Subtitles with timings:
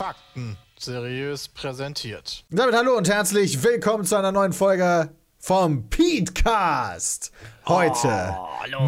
[0.00, 2.44] Fakten seriös präsentiert.
[2.48, 5.10] Damit hallo und herzlich willkommen zu einer neuen Folge
[5.40, 7.32] vom Petecast.
[7.66, 8.36] Heute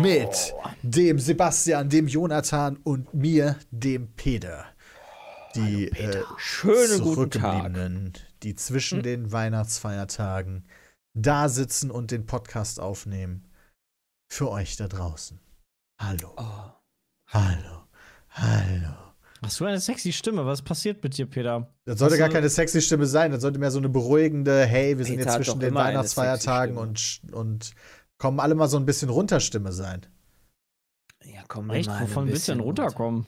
[0.00, 4.66] mit dem Sebastian, dem Jonathan und mir, dem Peter.
[5.54, 7.40] Die äh, Schönen guten Tag.
[7.40, 8.12] Zurückgebliebenen,
[8.42, 10.66] die zwischen den Weihnachtsfeiertagen
[11.14, 13.50] da sitzen und den Podcast aufnehmen.
[14.30, 15.40] Für euch da draußen.
[16.00, 16.32] Hallo.
[16.36, 16.70] Oh.
[17.28, 17.88] Hallo.
[18.30, 19.01] Hallo.
[19.42, 20.46] Hast du eine sexy Stimme?
[20.46, 21.68] Was passiert mit dir, Peter?
[21.84, 23.32] Das sollte Hast gar keine sexy Stimme sein.
[23.32, 27.20] Das sollte mehr so eine beruhigende, hey, wir sind Peter jetzt zwischen den Weihnachtsfeiertagen und,
[27.32, 27.72] und
[28.18, 30.06] kommen alle mal so ein bisschen runter Stimme sein.
[31.24, 31.88] Ja, komm, Echt?
[31.88, 32.84] mal Wovon willst du denn runter.
[32.84, 33.26] runterkommen?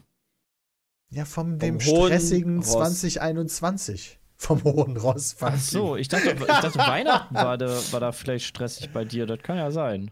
[1.11, 2.71] Ja, vom dem stressigen Ross.
[2.73, 4.21] 2021.
[4.37, 5.37] Vom hohen Ross.
[5.41, 9.27] Ach so, ich dachte, ich dachte Weihnachten war da, war da vielleicht stressig bei dir.
[9.27, 10.11] Das kann ja sein.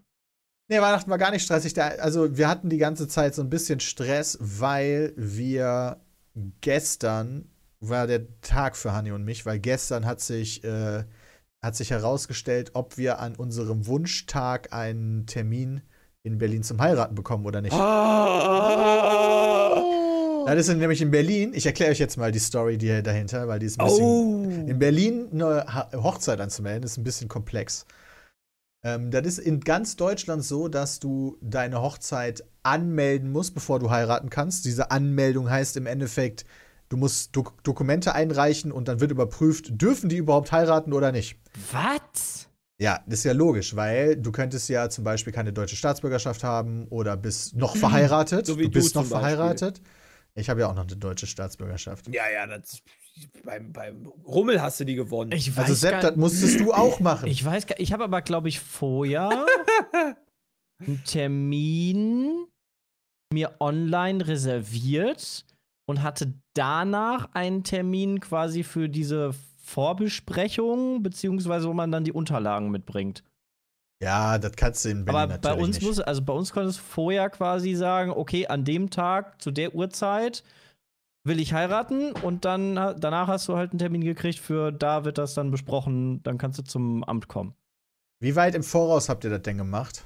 [0.72, 1.78] Nee, Weihnachten war gar nicht stressig.
[1.78, 5.98] Also, wir hatten die ganze Zeit so ein bisschen Stress, weil wir
[6.62, 11.04] gestern war der Tag für Hanni und mich, weil gestern hat sich, äh,
[11.62, 15.82] hat sich herausgestellt, ob wir an unserem Wunschtag einen Termin
[16.22, 17.74] in Berlin zum Heiraten bekommen oder nicht.
[17.74, 19.02] Ah.
[20.46, 21.52] Das ist nämlich in Berlin.
[21.54, 24.06] Ich erkläre euch jetzt mal die Story die dahinter, weil die ist ein bisschen.
[24.06, 24.42] Oh.
[24.66, 25.66] In Berlin eine
[26.02, 27.84] Hochzeit anzumelden, ist ein bisschen komplex.
[28.84, 33.90] Ähm, das ist in ganz Deutschland so, dass du deine Hochzeit anmelden musst, bevor du
[33.90, 34.64] heiraten kannst.
[34.64, 36.44] Diese Anmeldung heißt im Endeffekt,
[36.88, 41.38] du musst Dok Dokumente einreichen und dann wird überprüft, dürfen die überhaupt heiraten oder nicht.
[41.70, 42.48] Was?
[42.80, 46.88] Ja, das ist ja logisch, weil du könntest ja zum Beispiel keine deutsche Staatsbürgerschaft haben
[46.88, 48.46] oder bist noch verheiratet.
[48.46, 49.74] So wie du du bist noch zum Beispiel.
[50.34, 52.08] Ich habe ja auch noch eine deutsche Staatsbürgerschaft.
[52.08, 52.82] Ja, ja, das.
[53.44, 55.32] Beim, beim Rummel hast du die gewonnen.
[55.32, 57.28] Ich weiß Also Sepp, gar, das musstest du auch machen.
[57.28, 59.44] ich weiß gar, ich habe aber glaube ich vorher
[60.80, 62.46] einen Termin
[63.34, 65.44] mir online reserviert
[65.86, 72.70] und hatte danach einen Termin quasi für diese Vorbesprechung, beziehungsweise wo man dann die Unterlagen
[72.70, 73.22] mitbringt.
[74.02, 75.86] Ja, das kannst du in Berlin Aber bei natürlich uns nicht.
[75.86, 79.74] muss, also bei uns konntest du vorher quasi sagen, okay, an dem Tag, zu der
[79.74, 80.42] Uhrzeit
[81.24, 85.18] will ich heiraten und dann danach hast du halt einen Termin gekriegt für da wird
[85.18, 87.54] das dann besprochen, dann kannst du zum Amt kommen.
[88.20, 90.04] Wie weit im Voraus habt ihr das denn gemacht?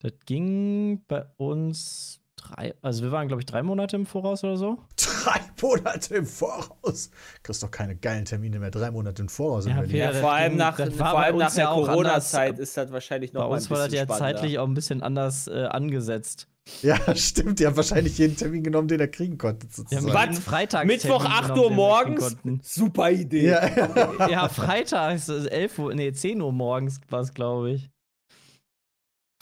[0.00, 4.56] Das ging bei uns drei, also wir waren glaube ich drei Monate im Voraus oder
[4.56, 4.78] so.
[4.96, 7.10] Drei Monate im Voraus.
[7.42, 8.70] Kriegst doch keine geilen Termine mehr.
[8.72, 11.72] Drei Monate im Voraus in Ja, ja, vor allem nach, vor allem nach der ja
[11.72, 14.34] Corona-Zeit ist das wahrscheinlich noch Bei mal uns ein war das ja spannender.
[14.36, 16.48] zeitlich auch ein bisschen anders äh, angesetzt.
[16.82, 17.58] Ja, stimmt.
[17.58, 19.66] Die haben wahrscheinlich jeden Termin genommen, den er kriegen konnte.
[19.70, 20.34] Sozusagen.
[20.34, 22.36] Freitag Mittwoch 8 Uhr morgens?
[22.62, 23.50] Super Idee.
[23.50, 23.66] Ja,
[24.18, 24.28] ja.
[24.28, 27.90] Ja, freitags, äh, 11 Uhr, nee, 10 Uhr morgens war es, glaube ich.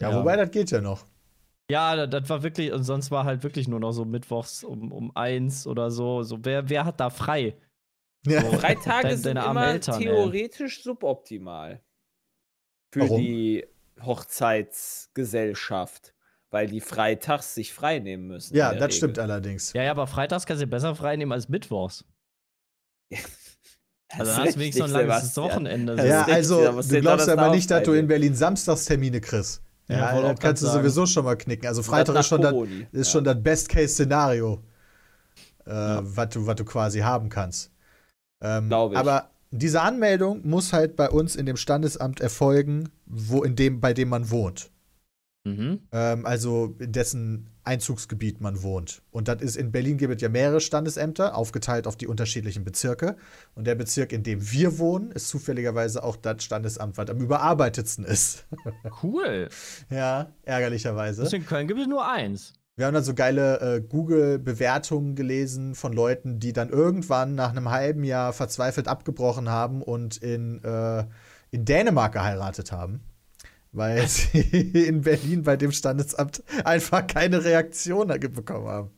[0.00, 1.04] ja, wobei das geht ja noch.
[1.70, 5.14] Ja, das, war wirklich, und sonst war halt wirklich nur noch so mittwochs um, um
[5.16, 6.22] eins oder so.
[6.22, 7.56] So, wer, wer hat da frei?
[8.26, 8.42] Ja.
[8.42, 8.50] So.
[8.58, 10.04] Drei Tage Deine- sind deine immer Eltern, ey.
[10.06, 11.82] theoretisch suboptimal.
[12.92, 13.20] Für Warum?
[13.20, 13.64] die
[14.02, 16.14] Hochzeitsgesellschaft.
[16.52, 18.56] Weil die freitags sich frei nehmen müssen.
[18.56, 19.28] Ja, das der stimmt Regel.
[19.28, 19.72] Ja, allerdings.
[19.72, 22.04] ja, aber freitags kannst du besser frei nehmen als mittwochs.
[23.08, 23.20] Das
[24.18, 25.36] Also ist dann hast du wenigstens noch ein langes.
[25.36, 25.96] Wochenende.
[25.96, 26.02] So.
[26.04, 29.62] Ja, richtig, also, du glaubst doch aber nicht, dass du in Berlin Samstagstermine kriegst.
[29.90, 31.66] Ja, Ja, das kannst du sowieso schon mal knicken.
[31.66, 32.54] Also Freitag ist schon das,
[32.92, 33.12] ist Ja.
[33.12, 34.62] schon das Best-Case-Szenario,
[35.66, 37.70] äh, was du, was du quasi haben kannst.
[38.40, 38.98] Ähm, Glaub ich.
[38.98, 43.92] Aber diese Anmeldung muss halt bei uns in dem Standesamt erfolgen, wo in dem, bei
[43.92, 44.70] dem man wohnt.
[45.44, 45.80] Mhm.
[45.92, 49.02] Ähm, also in dessen Einzugsgebiet man wohnt.
[49.10, 53.16] Und das ist in Berlin gibt es ja mehrere Standesämter, aufgeteilt auf die unterschiedlichen Bezirke.
[53.54, 58.04] Und der Bezirk, in dem wir wohnen, ist zufälligerweise auch das Standesamt, was am überarbeitetsten
[58.04, 58.46] ist.
[59.02, 59.48] Cool.
[59.88, 61.34] ja, ärgerlicherweise.
[61.34, 62.52] In Köln gibt es nur eins.
[62.76, 67.70] Wir haben dann so geile äh, Google-Bewertungen gelesen von Leuten, die dann irgendwann nach einem
[67.70, 71.04] halben Jahr verzweifelt abgebrochen haben und in, äh,
[71.50, 73.00] in Dänemark geheiratet haben.
[73.72, 74.40] Weil sie
[74.86, 78.90] in Berlin bei dem Standesamt einfach keine Reaktion bekommen haben.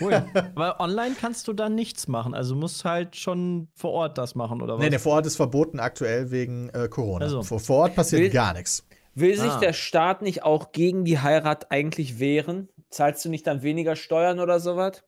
[0.00, 0.24] Cool.
[0.34, 2.34] Aber online kannst du dann nichts machen.
[2.34, 4.82] Also musst halt schon vor Ort das machen, oder was?
[4.82, 7.26] Nee, der Vorort ist verboten aktuell wegen äh, Corona.
[7.26, 7.42] Also.
[7.42, 8.84] Vor, vor Ort passiert Will- gar nichts.
[9.14, 9.58] Will sich Ah.
[9.58, 12.68] der Staat nicht auch gegen die Heirat eigentlich wehren?
[12.90, 15.02] Zahlst du nicht dann weniger Steuern oder sowas?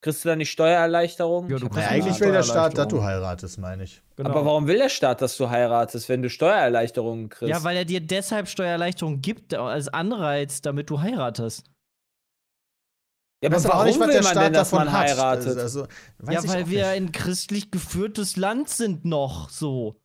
[0.00, 1.50] Kriegst du da nicht Steuererleichterung?
[1.50, 4.00] Ja, du Ja, eigentlich will der Staat, dass du heiratest, meine ich.
[4.16, 4.30] Genau.
[4.30, 7.50] Aber warum will der Staat, dass du heiratest, wenn du Steuererleichterungen kriegst?
[7.50, 11.64] Ja, weil er dir deshalb Steuererleichterung gibt als Anreiz, damit du heiratest.
[13.42, 15.08] Ja, aber auch warum nicht, was will der man Staat denn, dass davon man hat.
[15.08, 15.58] heiratet?
[15.58, 15.86] Also,
[16.28, 16.96] ja, weil wir nicht.
[16.96, 20.00] ein christlich geführtes Land sind noch so.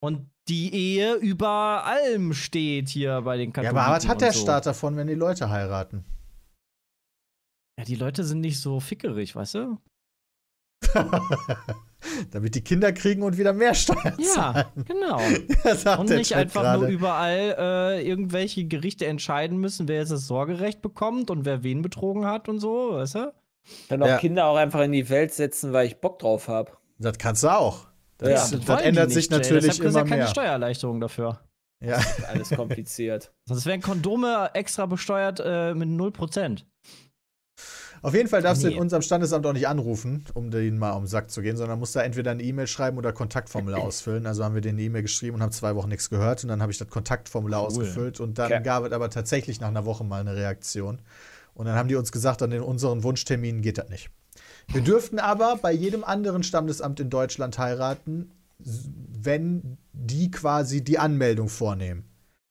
[0.00, 3.78] Und die Ehe über allem steht hier bei den Ja, Katholiken.
[3.78, 4.40] aber was hat der so.
[4.40, 6.04] Staat davon, wenn die Leute heiraten?
[7.78, 9.78] Ja, die Leute sind nicht so fickerig, weißt du?
[12.30, 14.66] Damit die Kinder kriegen und wieder mehr Steuern Ja, zahlen.
[14.86, 15.20] genau.
[15.64, 16.80] Ja, sagt Und nicht einfach gerade.
[16.82, 21.82] nur überall äh, irgendwelche Gerichte entscheiden müssen, wer jetzt das Sorgerecht bekommt und wer wen
[21.82, 23.32] betrogen hat und so, weißt du?
[23.88, 24.18] kann doch Ja.
[24.18, 26.72] Kinder auch einfach in die Welt setzen, weil ich Bock drauf habe.
[26.98, 27.86] Das kannst du auch.
[28.18, 29.36] Das, Ja, das, die ändert nicht, sich Jay.
[29.38, 30.26] natürlich du immer ja keine mehr.
[30.28, 31.40] Steuererleichterung dafür.
[31.84, 32.00] Ja.
[32.28, 33.32] Alles kompliziert.
[33.46, 36.64] Sonst wären Kondome extra besteuert äh, mit 0%.
[38.02, 38.74] Auf jeden Fall darfst du Nee.
[38.74, 41.78] in unserem Standesamt auch nicht anrufen, um denen mal um den Sack zu gehen, sondern
[41.78, 44.26] musst da entweder eine E-Mail schreiben oder Kontaktformular ausfüllen.
[44.26, 46.62] Also haben wir denen eine E-Mail geschrieben und haben zwei Wochen nichts gehört und dann
[46.62, 47.66] habe ich das Kontaktformular Cool.
[47.68, 48.62] ausgefüllt und dann Okay.
[48.62, 51.00] gab es aber tatsächlich nach einer Woche mal eine Reaktion.
[51.54, 54.10] Und dann haben die uns gesagt, an den unseren Wunschterminen geht das nicht.
[54.70, 61.48] Wir dürften aber bei jedem anderen Standesamt in Deutschland heiraten, wenn die quasi die Anmeldung
[61.48, 62.04] vornehmen.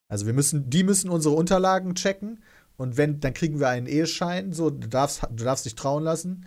[0.10, 2.42] Also wir müssen, die müssen unsere Unterlagen checken
[2.78, 6.46] und wenn, dann kriegen wir einen Eheschein, so, du darfst, du darfst dich trauen lassen.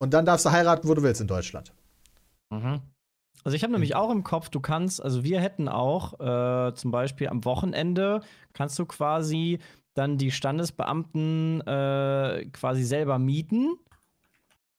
[0.00, 1.72] Und dann darfst du heiraten, wo du willst in Deutschland.
[2.50, 2.80] Mhm.
[3.44, 6.90] Also ich habe nämlich auch im Kopf, du kannst, also wir hätten auch äh, zum
[6.90, 8.20] Beispiel am Wochenende
[8.52, 9.58] kannst du quasi
[9.94, 13.76] dann die Standesbeamten äh, quasi selber mieten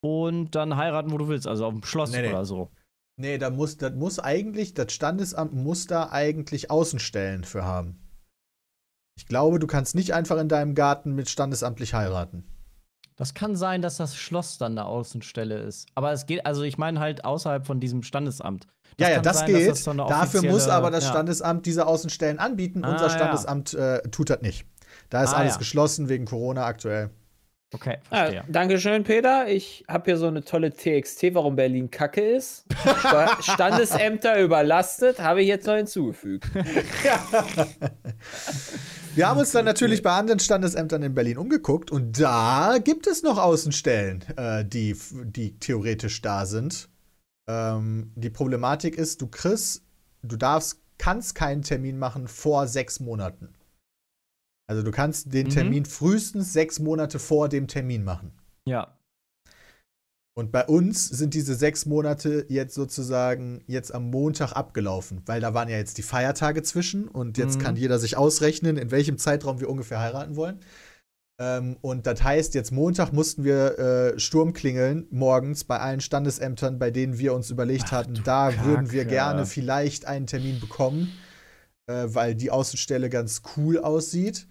[0.00, 2.28] und dann heiraten, wo du willst, also auf dem Schloss Nee, nee.
[2.28, 2.70] oder so.
[3.16, 7.98] Nee, da muss, das muss eigentlich, das Standesamt muss da eigentlich Außenstellen für haben.
[9.20, 12.42] Ich glaube, du kannst nicht einfach in deinem Garten mit standesamtlich heiraten.
[13.16, 15.86] Das kann sein, dass das Schloss dann eine Außenstelle ist.
[15.94, 18.66] Aber es geht, also ich meine halt außerhalb von diesem Standesamt.
[18.98, 19.68] ja, ja, kann das sein, geht.
[19.68, 21.10] das so Dafür muss aber das ja.
[21.10, 22.82] Standesamt diese Außenstellen anbieten.
[22.82, 23.10] Ah, Unser ja.
[23.10, 24.64] Standesamt äh, tut das nicht.
[25.10, 25.58] Da ist Ah, alles ja.
[25.58, 27.10] geschlossen wegen Corona aktuell.
[27.72, 28.44] Okay, Ah, verstehe.
[28.48, 29.46] Dankeschön, Peter.
[29.48, 32.64] Ich habe hier so eine tolle TXT, warum Berlin kacke ist.
[32.98, 36.50] Sta- Standesämter überlastet, habe ich jetzt noch hinzugefügt.
[39.14, 43.22] Wir haben uns dann natürlich bei anderen Standesämtern in Berlin umgeguckt und da gibt es
[43.22, 46.88] noch Außenstellen, äh, die, die theoretisch da sind.
[47.48, 49.82] Ähm, die Problematik ist, du kriegst,
[50.22, 53.48] du darfst, kannst keinen Termin machen vor sechs Monaten.
[54.70, 55.50] Also du kannst den Mhm.
[55.50, 58.30] Termin frühestens sechs Monate vor dem Termin machen.
[58.66, 58.96] Ja.
[60.38, 65.54] Und bei uns sind diese sechs Monate jetzt sozusagen jetzt am Montag abgelaufen, weil da
[65.54, 67.62] waren ja jetzt die Feiertage zwischen und jetzt Mhm.
[67.62, 70.60] kann jeder sich ausrechnen, in welchem Zeitraum wir ungefähr heiraten wollen.
[71.40, 76.78] Ähm, und das heißt, jetzt Montag mussten wir äh, Sturm klingeln morgens bei allen Standesämtern,
[76.78, 79.14] bei denen wir uns überlegt Ach hatten, da würden wir Kacke.
[79.16, 81.10] gerne vielleicht einen Termin bekommen,
[81.88, 84.46] äh, weil die Außenstelle ganz cool aussieht.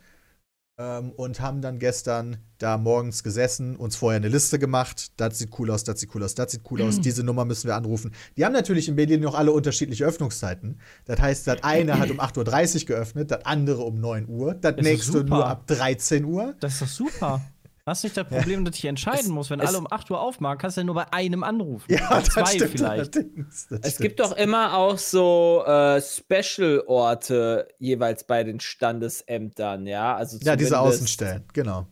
[0.79, 5.11] Ähm, und haben dann gestern da morgens gesessen, uns vorher eine Liste gemacht.
[5.17, 7.01] Das sieht cool aus, das sieht cool aus, das sieht cool aus.
[7.01, 8.13] Diese Nummer müssen wir anrufen.
[8.37, 10.79] Die haben natürlich in Berlin noch alle unterschiedliche Öffnungszeiten.
[11.03, 14.77] Das heißt, das eine hat um 8.30 Uhr geöffnet, das andere um 9 Uhr, das
[14.77, 16.55] ist nächste nur ab 13 Uhr.
[16.61, 17.41] Das ist doch super.
[17.89, 20.57] Hast nicht das Problem, dass ich entscheiden muss, wenn es- alle um 8 Uhr aufmachen,
[20.57, 21.91] kannst du ja nur bei einem anrufen.
[21.91, 23.15] Ja, Bei das zwei stimmt vielleicht.
[23.15, 23.25] Das
[23.81, 23.97] Es stimmt.
[23.99, 30.15] gibt doch immer auch so äh, Special-Orte jeweils bei den Standesämtern, ja?
[30.15, 31.87] Also Ja, diese Außenstellen, genau.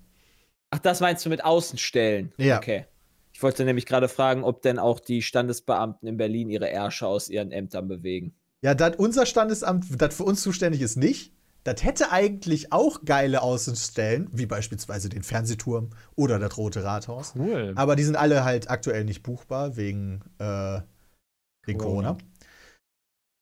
[0.70, 2.34] Ach, das meinst du mit Außenstellen?
[2.38, 2.58] Ja.
[2.58, 2.86] Okay.
[3.34, 7.30] Ich wollte nämlich gerade fragen, ob denn auch die Standesbeamten in Berlin ihre Ärsche aus
[7.30, 8.34] ihren Ämtern bewegen.
[8.62, 11.34] Ja, das unser Standesamt, das für uns zuständig ist, nicht.
[11.68, 17.34] Das hätte eigentlich auch geile Außenstellen, wie beispielsweise den Fernsehturm oder das Rote Rathaus.
[17.38, 17.74] Cool.
[17.76, 20.80] Aber die sind alle halt aktuell nicht buchbar wegen, äh,
[21.66, 22.14] wegen Corona.
[22.14, 22.18] Corona.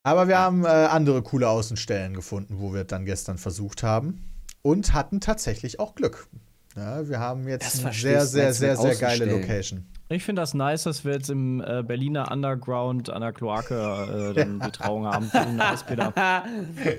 [0.02, 4.24] Aber wir haben äh, andere coole Außenstellen gefunden, wo wir dann gestern versucht haben.
[4.64, 6.28] Und hatten tatsächlich auch Glück.
[6.76, 9.26] Ja, wir haben jetzt eine sehr, sehr, sehr, sehr geile.
[9.26, 9.86] Location.
[10.10, 14.34] Ich finde das nice, dass wir jetzt im äh, Berliner Underground an der Kloake äh,
[14.34, 15.32] dann die Trauung haben.
[15.58, 16.14] Nice, Peter.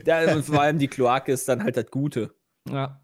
[0.04, 2.34] ja, und vor allem die Kloake ist dann halt das Gute.
[2.68, 3.00] Ja.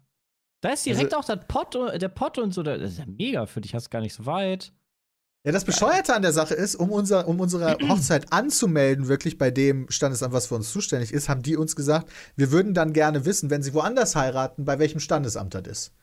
[0.61, 2.63] Da ist direkt auch das Pott, der Pott und so.
[2.63, 4.73] Das ist ja mega für dich, hast gar nicht so weit.
[5.45, 9.51] Ja, das Bescheuerte an der Sache ist, um, unser, um unsere Hochzeit anzumelden, wirklich bei
[9.51, 13.25] dem Standesamt, was für uns zuständig ist, haben die uns gesagt, wir würden dann gerne
[13.25, 15.93] wissen, wenn sie woanders heiraten, bei welchem Standesamt das ist.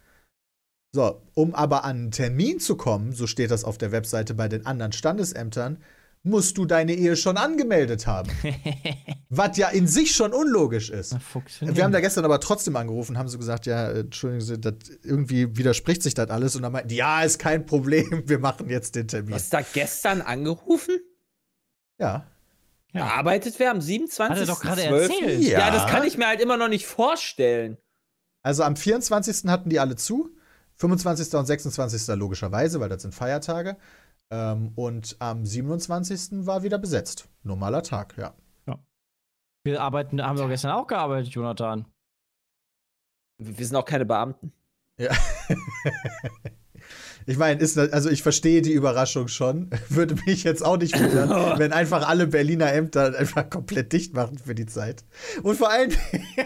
[0.93, 4.49] So, um aber an einen Termin zu kommen, so steht das auf der Webseite bei
[4.49, 5.79] den anderen Standesämtern,
[6.23, 8.31] musst du deine Ehe schon angemeldet haben.
[9.31, 11.17] Was ja in sich schon unlogisch ist.
[11.61, 15.57] Wir haben da gestern aber trotzdem angerufen, haben so gesagt, ja, entschuldigen Sie, das, irgendwie
[15.57, 16.57] widerspricht sich das alles.
[16.57, 19.35] Und dann meinten, ja, ist kein Problem, wir machen jetzt den Termin.
[19.35, 20.99] Hast du da gestern angerufen?
[21.99, 22.27] Ja.
[22.93, 23.07] Ja.
[23.07, 24.31] Arbeitet wer am 27.
[24.31, 25.41] Hat er doch gerade erzählt.
[25.43, 25.61] Ja.
[25.61, 25.71] Ja.
[25.71, 27.79] das kann ich mir halt immer noch nicht vorstellen.
[28.43, 29.49] Also am 24.
[29.49, 30.35] hatten die alle zu.
[30.81, 31.35] 25.
[31.35, 32.09] und 26.
[32.17, 33.77] logischerweise, weil das sind Feiertage.
[34.31, 36.47] Ähm, und am 27.
[36.47, 37.29] war wieder besetzt.
[37.43, 38.35] Normaler Tag, ja.
[39.63, 41.85] Wir arbeiten, haben wir gestern auch gearbeitet, Jonathan.
[43.39, 44.53] Wir sind auch keine Beamten.
[44.99, 45.13] Ja.
[47.31, 49.71] ich meine, ist das- also ich verstehe die Überraschung schon.
[49.89, 54.37] Würde mich jetzt auch nicht wundern, wenn einfach alle Berliner Ämter einfach komplett dicht machen
[54.39, 55.05] für die Zeit.
[55.43, 55.91] Und vor allem,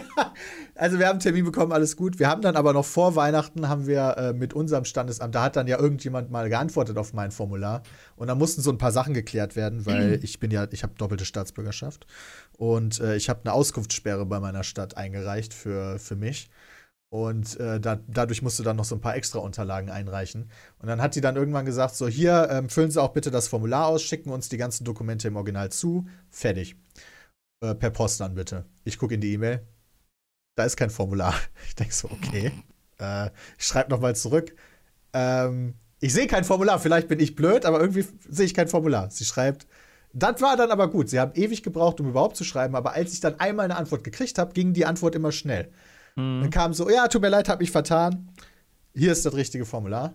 [0.75, 2.19] also wir haben einen Termin bekommen, alles gut.
[2.19, 5.57] Wir haben dann aber noch vor Weihnachten haben wir äh, mit unserem Standesamt, da hat
[5.57, 7.83] dann ja irgendjemand mal geantwortet auf mein Formular
[8.17, 10.93] und da mussten so ein paar Sachen geklärt werden, weil ich bin ja, ich habe
[10.99, 12.07] doppelte Staatsbürgerschaft
[12.59, 16.51] und äh, ich habe eine Auskunftssperre bei meiner Stadt eingereicht für, für mich.
[17.15, 20.51] Und äh, da, dadurch musste dann noch so ein paar extra Unterlagen einreichen.
[20.81, 23.47] Und dann hat die dann irgendwann gesagt: So, hier, ähm, füllen Sie auch bitte das
[23.47, 26.09] Formular aus, schicken uns die ganzen Dokumente im Original zu.
[26.29, 26.75] Fertig.
[27.61, 28.65] Äh, per Post dann bitte.
[28.83, 29.65] Ich gucke in die E-Mail.
[30.57, 31.35] Da ist kein Formular.
[31.69, 32.51] Ich denke so, okay.
[32.99, 33.31] Äh,
[33.61, 34.57] ich schreibe nochmal zurück.
[35.13, 36.81] Ähm, ich sehe kein Formular.
[36.81, 39.09] Vielleicht bin ich blöd, aber irgendwie sehe ich kein Formular.
[39.13, 39.69] Sie schreibt,
[40.13, 41.11] das war dann aber gut.
[41.11, 42.75] Sie haben ewig gebraucht, um überhaupt zu schreiben.
[42.75, 45.71] Aber als ich dann einmal eine Antwort gekriegt habe, ging die Antwort immer schnell.
[46.17, 48.31] Dann kam so, ja, tut mir leid, hab mich vertan.
[48.95, 50.15] Hier ist das richtige Formular.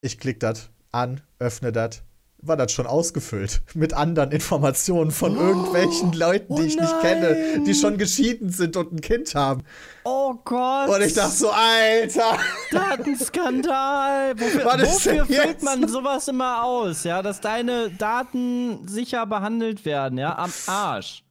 [0.00, 2.02] Ich klicke das an, öffne das.
[2.44, 7.62] War das schon ausgefüllt mit anderen Informationen von irgendwelchen Leuten, die oh ich nicht kenne,
[7.64, 9.62] die schon geschieden sind und ein Kind haben.
[10.02, 10.88] Oh Gott.
[10.88, 12.38] Und ich dachte so, Alter,
[12.72, 14.34] Datenskandal.
[14.40, 17.04] Wofür, wofür füllt man sowas immer aus?
[17.04, 21.22] Ja, dass deine Daten sicher behandelt werden, ja, am Arsch.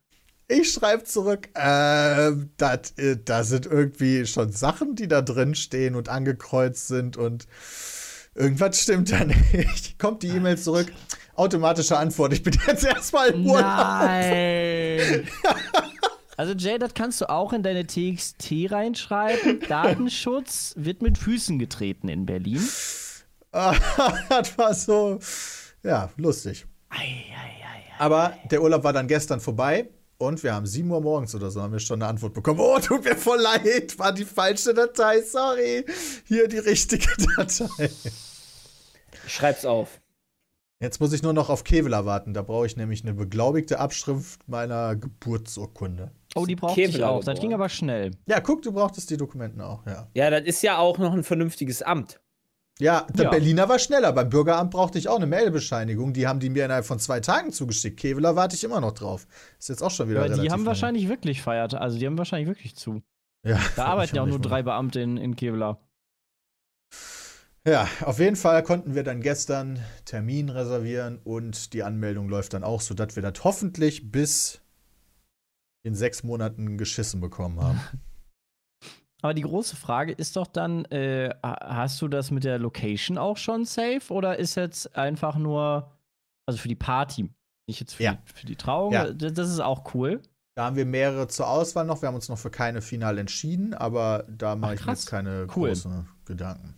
[0.51, 5.96] Ich schreibe zurück, ähm, dat, äh, da sind irgendwie schon Sachen, die da drin stehen
[5.96, 7.48] und angekreuzt sind und
[8.36, 9.98] irgendwas stimmt da nicht.
[10.00, 10.91] Kommt die E-Mail zurück,
[11.36, 12.34] automatische Antwort.
[12.34, 13.65] Ich bin jetzt erstmal im Urlaub.
[13.65, 15.27] Nein.
[16.38, 19.60] Also Jay, das kannst du auch in deine TXT reinschreiben.
[19.70, 22.67] Datenschutz wird mit Füßen getreten in Berlin.
[23.51, 25.20] das war so,
[25.84, 26.65] ja, lustig.
[26.89, 27.84] Ei, ei, ei.
[28.00, 29.89] Aber der Urlaub war dann gestern vorbei
[30.21, 32.59] und wir haben 7 Uhr morgens oder so haben wir schon eine Antwort bekommen.
[32.61, 35.85] Oh, tut mir voll leid, war die falsche Datei, sorry.
[36.25, 37.89] Hier die richtige Datei.
[39.25, 39.99] Ich schreib's auf.
[40.79, 42.33] Jetzt muss ich nur noch auf Kevlar warten.
[42.33, 46.11] Da brauche ich nämlich eine beglaubigte Abschrift meiner Geburtsurkunde.
[46.33, 47.17] Oh, die brauchte ich Kevlar auch.
[47.19, 47.41] Das geboren.
[47.41, 48.11] ging aber schnell.
[48.25, 50.07] Ja, guck, du brauchtest die Dokumenten auch, ja.
[50.15, 52.19] Ja, das ist ja auch noch ein vernünftiges Amt.
[52.81, 53.29] Ja, der Ja.
[53.31, 54.11] Berliner war schneller.
[54.11, 56.13] Beim Bürgeramt brauchte ich auch eine Mailbescheinigung.
[56.13, 58.00] Die haben die mir innerhalb von zwei Tagen zugeschickt.
[58.00, 59.27] Kevlar warte ich immer noch drauf.
[59.59, 60.65] Ist jetzt auch schon wieder Aber die haben lange.
[60.65, 61.75] wahrscheinlich wirklich feiert.
[61.75, 63.03] Also die haben wahrscheinlich wirklich zu.
[63.45, 65.79] Ja, Da arbeiten ja auch nur drei Beamte in, in Kevlar.
[67.67, 72.63] Ja, auf jeden Fall konnten wir dann gestern Termin reservieren und die Anmeldung läuft dann
[72.63, 74.59] auch, sodass wir das hoffentlich bis
[75.83, 77.79] in sechs Monaten geschissen bekommen haben.
[79.21, 83.17] Aber die große Frage ist doch dann, äh, ha- hast du das mit der Location
[83.17, 85.91] auch schon safe oder ist jetzt einfach nur,
[86.47, 87.29] also für die Party,
[87.67, 88.13] nicht jetzt für, Ja.
[88.13, 89.11] die, für die Trauung, Ja.
[89.11, 90.21] das, das ist auch cool.
[90.55, 92.01] Da haben wir mehrere zur Auswahl noch.
[92.01, 95.05] Wir haben uns noch für keine final entschieden, aber da mache Ach, ich mir jetzt
[95.05, 95.69] keine Cool.
[95.69, 96.75] großen Gedanken.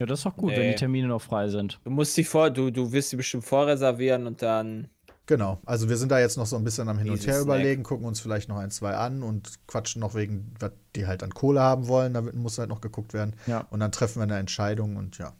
[0.00, 0.70] Ja, das ist doch gut, wenn Nee.
[0.70, 1.78] die Termine noch frei sind.
[1.84, 4.88] Du musst die vor, du, du wirst die bestimmt vorreservieren und dann.
[5.30, 7.84] Genau, also wir sind da jetzt noch so ein bisschen am Hin und Her überlegen,
[7.84, 11.30] gucken uns vielleicht noch ein, zwei an und quatschen noch wegen, was die halt an
[11.30, 12.14] Kohle haben wollen.
[12.14, 13.36] Da muss halt noch geguckt werden.
[13.46, 13.64] Ja.
[13.70, 15.32] Und dann treffen wir eine Entscheidung und ja.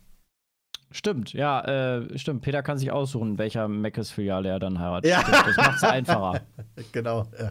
[0.93, 2.43] Stimmt, ja, äh, stimmt.
[2.43, 5.11] Peter kann sich aussuchen, welcher Meckes-Filiale er dann heiratet.
[5.11, 5.23] Ja.
[5.23, 6.41] Stimmt, das macht es einfacher.
[6.93, 7.51] Genau, ja.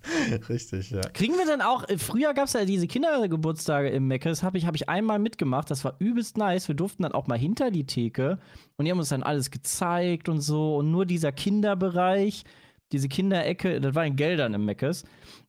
[0.48, 1.00] Richtig, ja.
[1.12, 4.66] Kriegen wir denn auch, äh, früher gab es ja diese Kindergeburtstage im Meckes, habe ich,
[4.66, 6.68] hab ich einmal mitgemacht, das war übelst nice.
[6.68, 8.38] Wir durften dann auch mal hinter die Theke
[8.76, 12.44] und die haben uns dann alles gezeigt und so und nur dieser Kinderbereich,
[12.92, 15.04] diese Kinderecke, das war in Geldern im Meckes.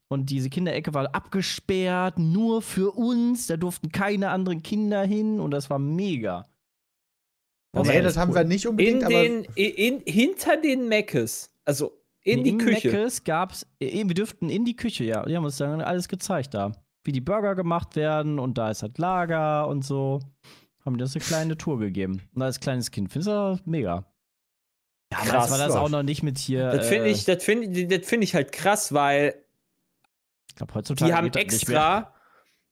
[0.08, 3.48] Und diese Kinderecke war abgesperrt, nur für uns.
[3.48, 6.48] Da durften keine anderen Kinder hin und das war mega.
[7.72, 8.36] Das nee, das haben cool.
[8.36, 11.52] wir nicht In unbedingt, aber den, in, hinter den Meckes.
[11.66, 12.92] Also in die Im Küche.
[12.92, 15.26] Meckes gab's, äh, wir dürften in die Küche, ja.
[15.26, 16.72] Die haben uns dann alles gezeigt da.
[17.04, 20.20] Wie die Burger gemacht werden und da ist halt Lager und so.
[20.86, 22.22] Haben uns eine kleine Tour gegeben.
[22.34, 24.06] Und als kleines Kind findest du das mega.
[25.12, 26.72] Ja, Krass, das war das auch noch nicht mit hier.
[26.72, 29.36] Das finde äh, ich, das find, das find ich halt krass, weil
[30.50, 32.14] ich glaub, heutzutage die haben das extra,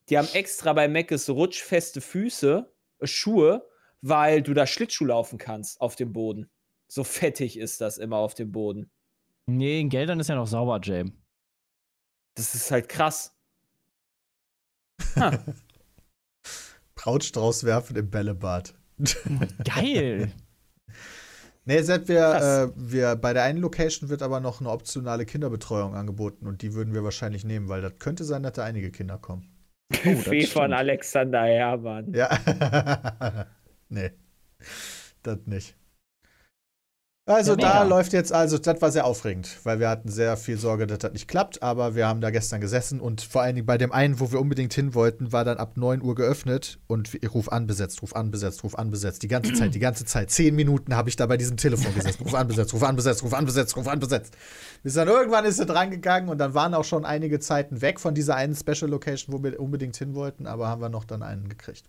[0.10, 3.68] die haben extra bei Meckes rutschfeste Füße, äh, Schuhe,
[4.02, 6.50] weil du da Schlittschuh laufen kannst auf dem Boden.
[6.88, 8.90] So fettig ist das immer auf dem Boden.
[9.58, 11.12] Nee, in Geldern ist ja noch sauber, Jay.
[12.36, 13.36] Das ist halt krass.
[15.16, 15.44] Ha.
[16.96, 18.74] Brautstrauß werfen im Bällebad.
[19.64, 20.32] Geil.
[21.64, 25.94] Nee, Sepp, wir, äh, wir, bei der einen Location wird aber noch eine optionale Kinderbetreuung
[25.94, 29.20] angeboten und die würden wir wahrscheinlich nehmen, weil das könnte sein, dass da einige Kinder
[29.20, 29.48] kommen.
[29.94, 30.74] Oh, Fee von.
[30.74, 32.16] Alexander Hermann.
[32.16, 33.48] Ja.
[33.90, 34.10] nee,
[35.22, 35.76] das nicht.
[37.28, 40.58] Also Ja, da läuft jetzt, also das war sehr aufregend, weil wir hatten sehr viel
[40.58, 43.68] Sorge, dass das nicht klappt, aber wir haben da gestern gesessen und vor allen Dingen
[43.68, 47.14] bei dem einen, wo wir unbedingt hin wollten, war dann ab 9 Uhr geöffnet und
[47.14, 50.04] ich ruf an, besetzt, ruf an, besetzt, ruf an, besetzt, die ganze Zeit, die ganze
[50.04, 50.32] Zeit.
[50.32, 53.24] Zehn Minuten habe ich da bei diesem Telefon gesessen, ruf an, besetzt, ruf an, besetzt,
[53.24, 54.36] ruf an, besetzt, ruf an, besetzt.
[54.82, 58.00] Bis dann irgendwann ist er dran gegangen und dann waren auch schon einige Zeiten weg
[58.00, 61.22] von dieser einen Special Location, wo wir unbedingt hin wollten, aber haben wir noch dann
[61.22, 61.86] einen gekriegt.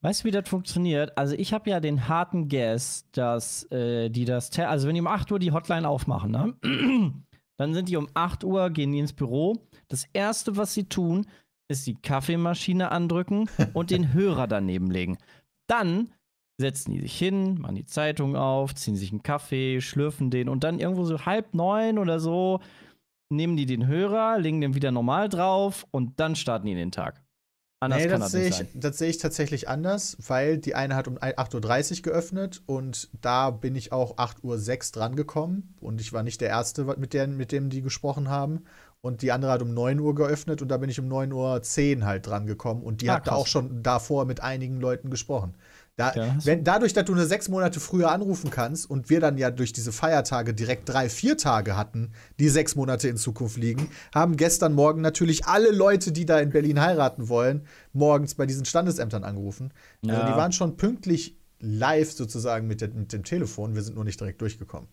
[0.00, 1.16] Weißt du, wie das funktioniert?
[1.16, 4.56] Also, ich habe ja den harten Guess, dass äh, die das.
[4.58, 6.54] Also, wenn die um 8 Uhr die Hotline aufmachen, ne?
[7.56, 9.56] dann sind die um 8 Uhr, gehen die ins Büro.
[9.88, 11.26] Das Erste, was sie tun,
[11.68, 15.18] ist die Kaffeemaschine andrücken und den Hörer daneben legen.
[15.66, 16.10] Dann
[16.58, 20.64] setzen die sich hin, machen die Zeitung auf, ziehen sich einen Kaffee, schlürfen den und
[20.64, 22.60] dann irgendwo so halb neun oder so
[23.30, 27.22] nehmen die den Hörer, legen den wieder normal drauf und dann starten die den Tag.
[27.78, 28.68] Anders nee, kann das sehe ich, sein.
[28.74, 33.50] das sehe ich tatsächlich anders, weil die eine hat um 8.30 Uhr geöffnet und da
[33.50, 37.26] bin ich auch 8.06 Uhr dran gekommen und ich war nicht der Erste, mit, der,
[37.26, 38.64] mit dem die gesprochen haben.
[39.02, 42.06] Und die andere hat um 9 Uhr geöffnet und da bin ich um 9.10 Uhr
[42.06, 45.54] halt dran gekommen und die Ah, hat da auch schon davor mit einigen Leuten gesprochen.
[45.96, 49.38] Da, Ja, wenn, dadurch, dass du nur sechs Monate früher anrufen kannst und wir dann
[49.38, 53.88] ja durch diese Feiertage direkt drei, vier Tage hatten, die sechs Monate in Zukunft liegen,
[54.14, 58.66] haben gestern Morgen natürlich alle Leute, die da in Berlin heiraten wollen, morgens bei diesen
[58.66, 59.72] Standesämtern angerufen.
[60.06, 60.30] Also Ja.
[60.30, 63.74] die waren schon pünktlich live sozusagen mit, der, mit dem Telefon.
[63.74, 64.88] Wir sind nur nicht direkt durchgekommen.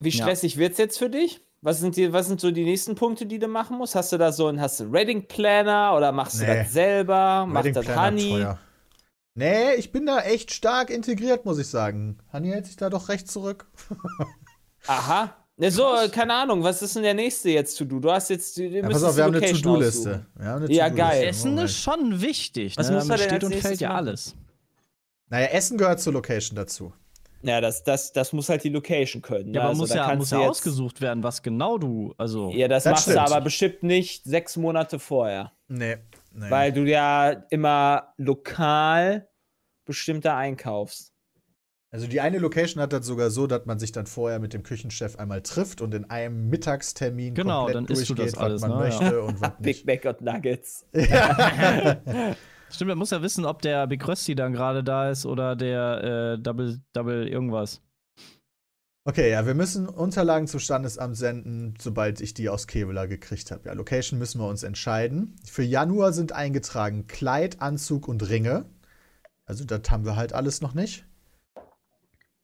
[0.00, 0.24] Wie Ja.
[0.24, 1.40] stressig wird's jetzt für dich?
[1.62, 3.94] Was sind, die, was sind so die nächsten Punkte, die du machen musst?
[3.94, 6.56] Hast du da so einen, hast du Wedding Planner oder machst du Nee.
[6.58, 7.46] das selber?
[7.46, 8.30] Macht das Honey?
[8.30, 8.58] teuer.
[9.34, 12.18] Nee, ich bin da echt stark integriert, muss ich sagen.
[12.32, 13.66] Hanni hält sich da doch recht zurück.
[14.86, 15.34] Aha.
[15.56, 18.00] Ne, so, keine Ahnung, was ist denn der nächste jetzt to do?
[18.00, 20.10] Du hast jetzt, du Ja, pass auf, wir haben eine To-Do-Liste.
[20.10, 20.26] aussuchen.
[20.36, 21.24] Wir haben eine Ja, geil.
[21.28, 22.76] Essen ist schon wichtig.
[22.76, 22.96] Was ne?
[22.96, 24.34] muss man denn steht und fällt ja alles.
[25.28, 26.92] Naja, Essen gehört zur Location dazu.
[27.42, 29.52] Ja, das, das, das muss halt die Location können.
[29.52, 29.60] Ja, ne?
[29.60, 32.14] aber Also, muss da ja, muss ja jetzt- ausgesucht werden, was genau du.
[32.18, 32.50] Also.
[32.52, 33.16] Ja, das, Das machst stimmt.
[33.16, 35.52] du aber bestimmt nicht sechs Monate vorher.
[35.68, 35.96] Nee.
[36.32, 36.50] nee.
[36.50, 39.28] Weil du ja immer lokal
[39.92, 41.12] bestimmter einkaufst.
[41.90, 44.62] also die eine Location hat das sogar so, dass man sich dann vorher mit dem
[44.62, 48.62] Küchenchef einmal trifft und in einem Mittagstermin Genau, komplett dann isst du durchgeht, das alles,
[48.62, 48.84] was man ne?
[48.84, 50.04] möchte und was Big nicht.
[50.04, 50.86] Mac und Nuggets.
[52.70, 56.36] Stimmt, er muss ja wissen, ob der Big Rösti dann gerade da ist oder der
[56.38, 57.82] äh, Double, Double irgendwas.
[59.04, 63.68] Okay, ja, wir müssen Unterlagen zum Standesamt senden, sobald ich die aus Kevela gekriegt habe.
[63.68, 65.34] Ja, Location müssen wir uns entscheiden.
[65.44, 68.64] Für Januar sind eingetragen Kleid, Anzug und Ringe.
[69.52, 71.04] Also das haben wir halt alles noch nicht.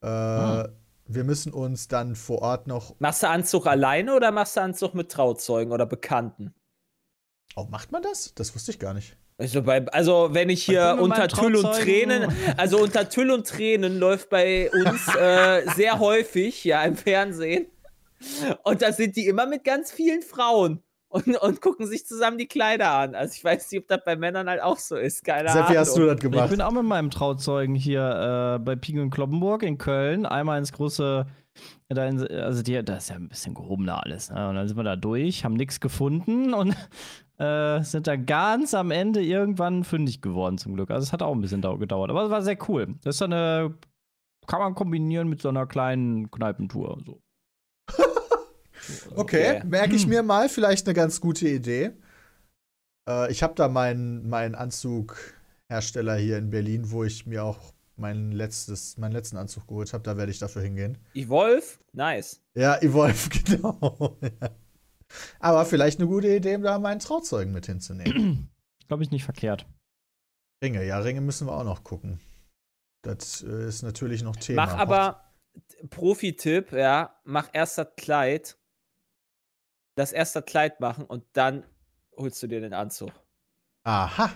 [0.02, 0.68] Äh, Ah.
[1.06, 2.94] Wir müssen uns dann vor Ort noch.
[2.98, 6.52] Machst du Anzug alleine oder machst du Anzug mit Trauzeugen oder Bekannten?
[7.56, 8.34] Oh, macht man das?
[8.34, 9.16] Das wusste ich gar nicht.
[9.38, 13.30] Also, bei, also wenn ich Ich hier mit unter Tüll und Tränen, also unter Tüll
[13.30, 17.68] und Tränen läuft bei uns äh, sehr häufig, ja, im Fernsehen.
[18.64, 22.46] Und da sind die immer mit ganz vielen Frauen und, und gucken sich zusammen die
[22.48, 23.14] Kleider an.
[23.14, 25.24] Also ich weiß nicht, ob das bei Männern halt auch so ist.
[25.24, 25.68] Keine Ahnung.
[25.70, 26.50] wie hast du das Ich gemacht?
[26.50, 30.26] bin auch mit meinem Trauzeugen hier äh, bei Pigen und Kloppenburg in Köln.
[30.26, 31.26] Einmal ins große,
[31.88, 34.30] da in, also die, das ist ja ein bisschen gehobener alles.
[34.30, 34.48] Ne?
[34.48, 36.76] Und dann sind wir da durch, haben nichts gefunden und
[37.38, 40.90] äh, sind dann ganz am Ende irgendwann fündig geworden zum Glück.
[40.90, 42.96] Also es hat auch ein bisschen dau- gedauert, aber es war sehr cool.
[43.02, 43.74] Das ist so eine,
[44.46, 46.98] kann man kombinieren mit so einer kleinen Kneipentour.
[47.06, 47.20] So.
[49.14, 49.66] Okay, Okay.
[49.66, 51.92] merke ich mir mal, vielleicht eine ganz gute Idee.
[53.08, 58.32] Äh, ich habe da meinen, meinen Anzughersteller hier in Berlin, wo ich mir auch mein
[58.32, 60.04] letztes, meinen letzten Anzug geholt habe.
[60.04, 60.98] Da werde ich dafür hingehen.
[61.26, 61.80] Wolf?
[61.92, 62.40] Nice.
[62.54, 64.18] Ja, Evolve, genau.
[64.22, 64.50] Ja.
[65.40, 68.50] Aber vielleicht eine gute Idee, da meinen Trauzeugen mit hinzunehmen.
[68.88, 69.66] Glaube ich nicht verkehrt.
[70.62, 72.20] Ringe, ja, Ringe müssen wir auch noch gucken.
[73.02, 74.66] Das äh, ist natürlich noch Thema.
[74.66, 75.32] Mach aber,
[75.90, 78.57] Profi-Tipp, ja, mach erst das Kleid,
[79.98, 81.64] das erste Kleid machen und dann
[82.16, 83.10] holst du dir den Anzug.
[83.84, 84.30] Aha.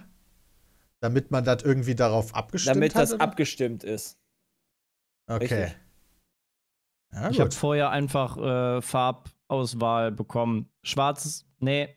[1.00, 3.02] Damit man das irgendwie darauf abgestimmt damit hat?
[3.02, 3.22] das oder?
[3.22, 4.18] abgestimmt ist.
[5.26, 5.72] Okay.
[7.12, 10.70] Ja, Ich habe vorher einfach äh, Farbauswahl bekommen.
[10.82, 11.94] Schwarz, nee.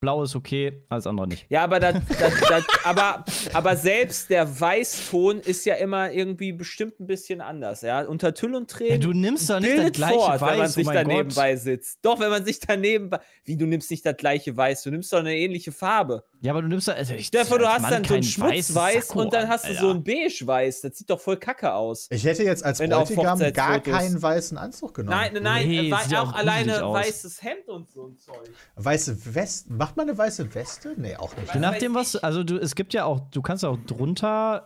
[0.00, 1.44] Blau ist okay, alles andere nicht.
[1.50, 6.98] Ja, aber, das, das, das, aber, aber selbst der Weißton ist ja immer irgendwie bestimmt
[7.00, 7.82] ein bisschen anders.
[7.82, 8.00] Ja?
[8.06, 8.92] Unter Tüll und Tränen.
[8.92, 11.36] Ja, du nimmst doch nicht das gleiche fort, wenn man Weiß, sich oh daneben Gott.
[11.36, 11.98] bei sitzt.
[12.00, 13.20] Doch, wenn man sich daneben bei.
[13.44, 16.24] Wie, du nimmst nicht das gleiche Weiß, du nimmst doch eine ähnliche Farbe.
[16.40, 16.94] Ja, aber du nimmst doch.
[16.94, 19.68] Also ich, vor, du hast Mann dann so ein Schmutzweiß und dann an, hast du
[19.68, 19.80] Alter.
[19.82, 20.80] so ein Beige-Weiß.
[20.80, 22.06] Das sieht doch voll kacke aus.
[22.10, 25.18] Ich hätte jetzt als du Bräutigam gar keinen weißen Anzug genommen.
[25.18, 28.50] Nein, nein, nein, Nee, äh, auch auch alleine weißes Hemd und so ein Zeug.
[28.76, 29.78] Weiße Weste.
[29.90, 30.94] Macht man eine weiße Weste?
[30.96, 31.48] Nee, auch nicht.
[31.48, 34.64] Je Was nachdem, was, also du, es gibt ja auch, du kannst auch drunter,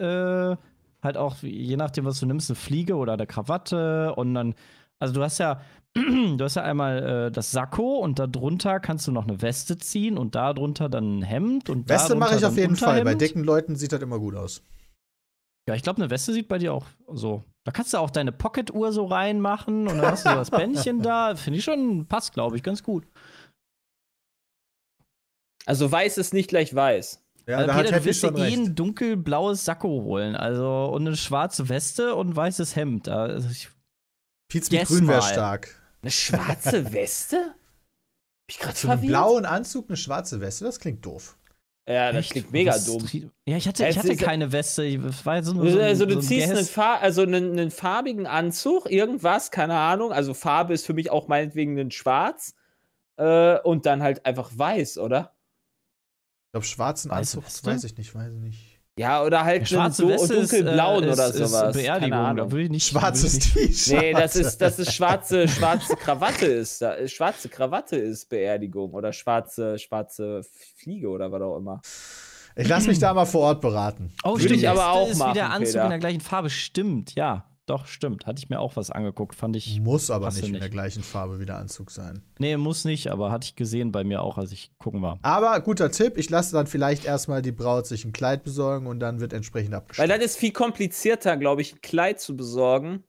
[0.53, 4.55] äh, halt auch, je nachdem, was du nimmst, eine Fliege oder eine Krawatte und dann,
[4.99, 5.63] also du hast ja,
[5.95, 9.79] du hast ja einmal äh, das Sakko und da drunter kannst du noch eine Weste
[9.79, 13.03] ziehen und da drunter dann ein Hemd und Weste darunter mache ich auf jeden Fall.
[13.03, 14.61] Bei dicken Leuten sieht das immer gut aus.
[15.67, 16.85] Ja, ich glaube, eine Weste sieht bei dir auch
[17.15, 17.45] so.
[17.65, 21.01] Da kannst du auch deine Pocket-Uhr so reinmachen und dann hast du so das Bändchen
[21.01, 21.35] da.
[21.35, 23.07] Finde ich schon, passt, glaube ich, ganz gut.
[25.67, 27.21] Also weiß ist nicht gleich weiß.
[27.47, 28.57] Ja, also da Peter, hat du wirst dir schon eh recht.
[28.59, 30.35] ein dunkelblaues Sakko holen.
[30.37, 33.09] Also und eine schwarze Weste und ein weißes Hemd.
[33.09, 33.69] Also ich,
[34.49, 35.81] Pietz mit Grün wäre stark.
[36.03, 37.37] Eine schwarze Weste?
[37.37, 37.55] Bin
[38.51, 39.11] ich gerade Zu einem verwirrt?
[39.13, 41.37] blauen Anzug eine schwarze Weste, das klingt doof.
[41.87, 42.31] Ja, das Echt?
[42.33, 43.07] klingt mega Was dumm.
[43.47, 44.87] Ja, ich hatte, ich hatte keine Weste.
[44.87, 46.71] Es war so, so, ein- Also du so ziehst einen, Guess.
[46.71, 50.11] Fa also einen, einen farbigen Anzug, irgendwas, keine Ahnung.
[50.11, 52.55] Also Farbe ist für mich auch meinetwegen ein Schwarz.
[53.19, 55.35] Äh, und dann halt einfach weiß, oder?
[56.55, 57.67] Ich glaube, schwarzen Weiße Anzug, Weste?
[57.69, 58.79] weiß ich nicht, weiß ich nicht.
[58.97, 61.75] Ja, oder halt Ja, schwarze einen Weste ist, dunkelblauen äh, oder ist, ist sowas.
[61.75, 62.11] Beerdigung.
[62.11, 62.51] Keine Da Ahnung.
[62.53, 62.87] würde ich nicht.
[62.87, 64.01] Schwarzes T-Shirt.
[64.01, 66.81] Nee, das ist, das ist schwarze, schwarze Krawatte ist.
[66.81, 70.43] Da, äh, schwarze Krawatte ist Beerdigung oder schwarze, schwarze
[70.77, 71.81] Fliege oder was auch immer.
[72.55, 74.13] Ich lasse mich da mal vor Ort beraten.
[74.23, 74.61] Oh, Würde stimmt.
[74.61, 75.85] ich aber auch ist wie der machen, Anzug Peter.
[75.85, 76.51] in der gleichen Farbe.
[76.51, 77.45] Stimmt, ja.
[77.67, 78.27] Doch, stimmt.
[78.27, 79.35] Hatte ich mir auch was angeguckt.
[79.35, 79.81] Fand ich.
[79.81, 80.63] Muss aber du nicht in nicht.
[80.63, 82.23] der gleichen Farbe wie der Anzug sein.
[82.39, 85.19] Nee, muss nicht, aber hatte ich gesehen bei mir auch, als ich gucken war.
[85.23, 89.01] Aber guter Tipp, ich lasse dann vielleicht erstmal die Braut sich ein Kleid besorgen und
[89.01, 90.11] dann wird entsprechend Weil abgestimmt.
[90.11, 93.03] das ist viel komplizierter, glaube ich, ein Kleid zu besorgen,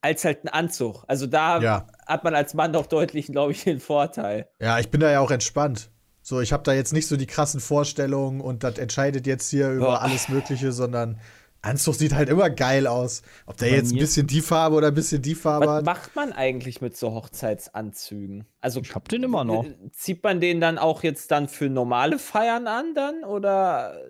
[0.00, 1.02] als halt ein Anzug.
[1.08, 1.86] Also da Ja.
[2.06, 4.48] hat man als Mann doch deutlich, glaube ich, den Vorteil.
[4.60, 5.90] Ja, ich bin da ja auch entspannt.
[6.22, 9.72] So, ich habe da jetzt nicht so die krassen Vorstellungen und das entscheidet jetzt hier
[9.72, 10.02] über Boah.
[10.02, 11.18] alles Mögliche, sondern
[11.60, 13.22] Anzug sieht halt immer geil aus.
[13.46, 15.84] Ob der Bei jetzt ein bisschen die Farbe oder ein bisschen die Farbe Was hat.
[15.84, 18.46] macht man eigentlich mit so Hochzeitsanzügen?
[18.60, 19.64] Also Ich hab den immer noch.
[19.64, 24.00] äh, zieht man den dann auch jetzt dann für normale Feiern an dann oder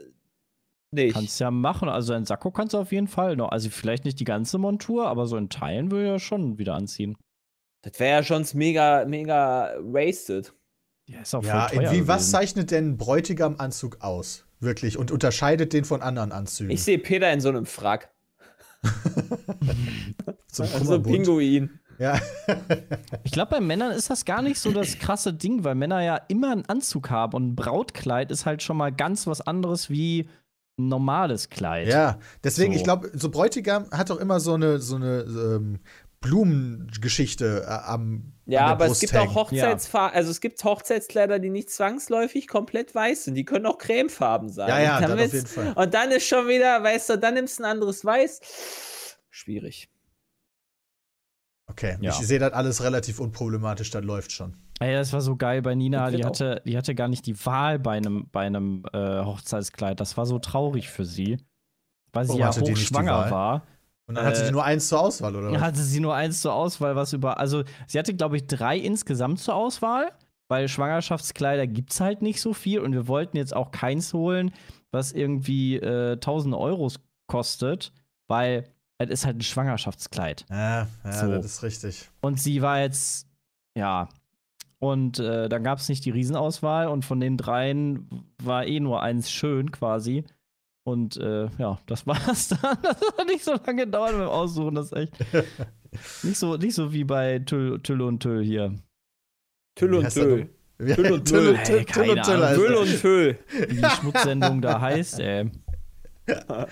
[0.90, 1.14] nicht?
[1.14, 1.88] Kannst ja machen.
[1.88, 3.50] Also ein Sakko kannst du auf jeden Fall noch.
[3.50, 6.74] Also vielleicht nicht die ganze Montur, aber so in Teilen würde ich ja schon wieder
[6.74, 7.16] anziehen.
[7.82, 10.52] das wäre ja schon mega, mega wasted.
[11.08, 14.44] Ja, ist auch Ja, voll teuer wie, was zeichnet denn ein Bräutigamanzug aus?
[14.60, 14.96] Wirklich.
[14.98, 16.70] Und unterscheidet den von anderen Anzügen.
[16.70, 18.10] Ich sehe Peter in so einem Frack.
[20.46, 21.14] Zum So ein Kummerbund.
[21.16, 21.80] Pinguin.
[21.98, 22.20] Ja.
[23.24, 26.16] Ich glaube, bei Männern ist das gar nicht so das krasse Ding, weil Männer ja
[26.28, 30.28] immer einen Anzug haben und ein Brautkleid ist halt schon mal ganz was anderes wie
[30.78, 31.88] ein normales Kleid.
[31.88, 32.78] ja, deswegen, So.
[32.78, 35.80] ich glaube, so Bräutigam hat doch immer so eine, so eine ähm,
[36.20, 39.30] Blumengeschichte äh, am Ja, an der aber Brust es gibt hängen.
[39.30, 43.34] auch Hochzeitsfarben, also es gibt Hochzeitskleider, die nicht zwangsläufig komplett weiß sind.
[43.34, 44.68] Die können auch cremefarben sein.
[44.68, 45.72] Ja, ja, Und dann dann auf jeden Fall.
[45.74, 48.40] Und dann ist schon wieder, weißt du, dann nimmst du ein anderes Weiß.
[49.30, 49.88] Schwierig.
[51.70, 52.10] Okay, Ja.
[52.10, 54.56] ich sehe das alles relativ unproblematisch, das läuft schon.
[54.80, 56.10] Ey, das war so geil bei Nina.
[56.10, 59.98] Die hatte, die hatte gar nicht die Wahl bei einem, bei einem äh, Hochzeitskleid.
[60.00, 61.38] Das war so traurig für sie.
[62.12, 63.66] Weil sie Warum ja hochschwanger war.
[64.08, 65.52] Und dann hatte Äh, die nur eins zur Auswahl, oder?
[65.52, 65.60] Was?
[65.60, 67.38] hatte sie nur eins zur Auswahl, was über.
[67.38, 70.12] Also, sie hatte, glaube ich, drei insgesamt zur Auswahl,
[70.48, 74.50] weil Schwangerschaftskleider gibt es halt nicht so viel und wir wollten jetzt auch keins holen,
[74.90, 76.90] was irgendwie äh, 1000 Euro
[77.26, 77.92] kostet,
[78.28, 78.64] weil
[78.96, 80.46] es ist halt ein Schwangerschaftskleid.
[80.50, 81.30] Ja, ja So.
[81.30, 82.08] das ist richtig.
[82.22, 83.28] Und sie war jetzt,
[83.76, 84.08] ja.
[84.80, 88.08] Und äh, dann gab es nicht die Riesenauswahl und von den dreien
[88.42, 90.24] war eh nur eins schön quasi.
[90.88, 92.78] Und äh, ja, das war's dann.
[92.82, 94.74] Das hat nicht so lange gedauert beim Aussuchen.
[94.74, 95.12] Das ist echt
[96.24, 98.74] nicht so, nicht so wie bei Tüll, Tüll und Tüll hier.
[99.74, 100.48] Tüll und Tüll.
[100.78, 101.48] Tüll und Tüll Tüll.
[101.48, 103.04] und Tüll, Tüll und keine Tüll und.
[103.68, 105.50] Wie die Schmutzsendung da heißt, ey.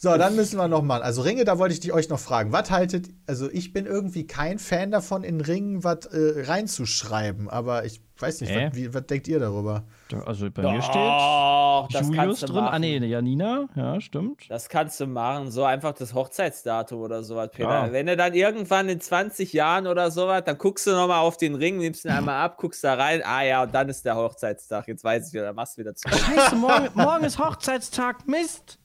[0.00, 1.02] So, dann müssen wir noch mal.
[1.02, 2.52] Also Ringe, da wollte ich die euch noch fragen.
[2.52, 7.84] Was haltet, also ich bin irgendwie kein Fan davon, in Ringen was äh, reinzuschreiben, aber
[7.84, 8.66] ich weiß nicht, Hä?
[8.70, 9.84] was, wie, was denkt ihr darüber?
[10.08, 12.56] Da- Also bei mir steht Doch, das Julius kannst du drin.
[12.56, 12.74] machen.
[12.74, 13.68] Ah, nee, Janina.
[13.74, 14.50] Ja, stimmt.
[14.50, 17.86] Das kannst du machen, so einfach das Hochzeitsdatum oder sowas, Peter.
[17.86, 17.92] Ja.
[17.92, 21.54] Wenn du dann irgendwann in 20 Jahren oder sowas, dann guckst du nochmal auf den
[21.54, 24.88] Ring, nimmst ihn einmal ab, guckst da rein, ah ja, und dann ist der Hochzeitstag.
[24.88, 26.18] Jetzt weiß ich wieder, dann machst du wieder zurück.
[26.18, 28.26] Scheiße, morgen, morgen ist Hochzeitstag.
[28.26, 28.78] Mist.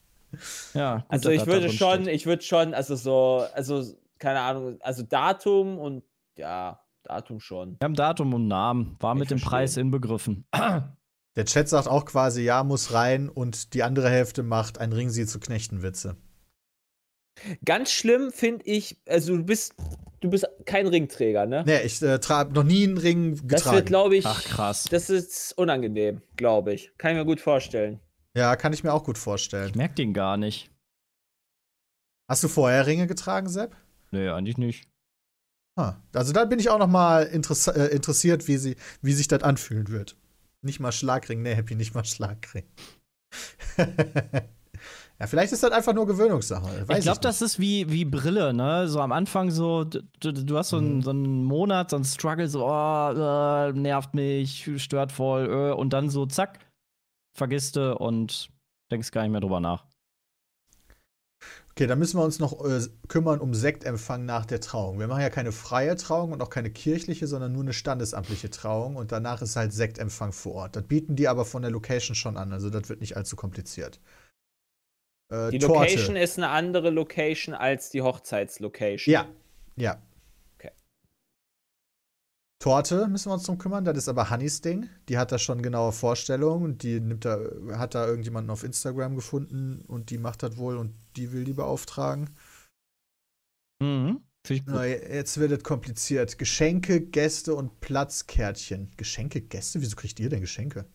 [0.73, 2.15] Ja, gut, Also ich würde schon, steht.
[2.15, 3.83] ich würde schon, also so, also
[4.19, 6.03] keine Ahnung, also Datum und
[6.37, 7.77] ja, Datum schon.
[7.79, 8.95] Wir haben Datum und Namen.
[8.99, 9.49] War Ich mit dem verstehe.
[9.59, 10.45] Preis inbegriffen.
[11.35, 15.09] Der Chat sagt auch quasi, ja, muss rein und die andere Hälfte macht ein Ring
[15.09, 16.15] sie zu Knechten Witze.
[17.65, 19.73] Ganz schlimm finde ich, also du bist,
[20.21, 21.63] du bist kein Ringträger, ne?
[21.65, 23.49] Nee, ich äh, habe noch nie einen Ring getragen.
[23.49, 24.83] Das wird, glaube ich, Ach, krass.
[24.91, 26.91] das ist unangenehm, glaube ich.
[26.99, 27.99] Kann ich mir gut vorstellen.
[28.37, 29.69] ja, kann ich mir auch gut vorstellen.
[29.69, 30.69] Ich merke den gar nicht.
[32.29, 33.75] Hast du vorher Ringe getragen, Sepp?
[34.11, 34.87] Nee, eigentlich nicht.
[35.75, 39.41] Ah, also da bin ich auch noch mal äh, interessiert, wie, sie, wie sich das
[39.43, 40.15] anfühlen wird.
[40.61, 42.63] Nicht mal Schlagring, nee, Happy, nicht mal Schlagring.
[43.77, 46.85] ja, vielleicht ist das einfach nur Gewöhnungssache.
[46.89, 48.87] Ich glaube, das ist wie, wie Brille, ne?
[48.87, 51.01] So am Anfang so, du, du hast so einen, Mhm.
[51.01, 55.91] so einen Monat, so einen Struggle, so, oh, äh, nervt mich, stört voll, äh, und
[55.91, 56.59] dann so, zack,
[57.35, 58.49] vergisst du und
[58.91, 59.85] denkst gar nicht mehr drüber nach.
[61.75, 64.99] Okay, dann müssen wir uns noch äh, kümmern um Sektempfang nach der Trauung.
[64.99, 68.95] Wir machen ja keine freie Trauung und auch keine kirchliche, sondern nur eine standesamtliche Trauung
[68.95, 70.75] und danach ist halt Sektempfang vor Ort.
[70.75, 73.99] Das bieten die aber von der Location schon an, also das wird nicht allzu kompliziert.
[75.31, 75.79] Äh, Die Torte.
[75.79, 79.11] Location ist eine andere Location als die Hochzeitslocation.
[79.11, 79.25] Ja,
[79.75, 79.97] ja.
[80.59, 80.73] Okay.
[82.59, 84.89] Torte müssen wir uns drum kümmern, das ist aber Hannys Ding.
[85.09, 87.39] Die hat da schon genaue Vorstellungen und die nimmt da,
[87.71, 91.53] hat da irgendjemanden auf Instagram gefunden und die macht das wohl und die will die
[91.53, 92.29] beauftragen.
[93.81, 94.21] Mhm.
[94.65, 96.37] Na, jetzt wird es kompliziert.
[96.37, 98.91] Geschenke, Gäste und Platzkärtchen.
[98.97, 99.79] Geschenke, Gäste?
[99.79, 100.85] Wieso kriegt ihr denn Geschenke?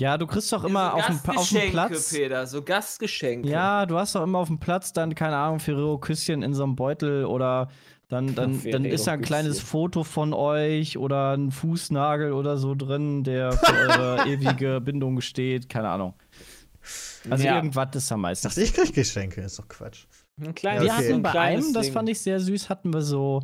[0.00, 2.10] Ja, du kriegst doch immer auf dem, auf dem Platz.
[2.10, 3.48] Peter, so Gastgeschenke.
[3.48, 6.76] Ja, du hast doch immer auf dem Platz dann, keine Ahnung, Ferrero-Küsschen in so einem
[6.76, 7.68] Beutel oder
[8.08, 9.60] dann, dann, dann ist da ein kleines.
[9.60, 15.68] Foto von euch oder ein Fußnagel oder so drin, der für eure ewige Bindung steht.
[15.68, 16.14] Keine Ahnung.
[17.30, 17.56] Also Ja.
[17.56, 18.54] irgendwas ist da Ich meistens.
[18.54, 19.40] dachte, ich krieg Geschenke.
[19.42, 20.06] Ist doch Quatsch.
[20.40, 23.42] Ein kleines, Ja, Wir hatten bei einem, das fand ich sehr süß, hatten wir so,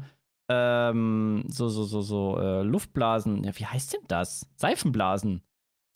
[0.48, 3.44] ähm, so, so, so, so, äh, Luftblasen.
[3.44, 4.46] Ja, wie heißt denn das?
[4.56, 5.42] Seifenblasen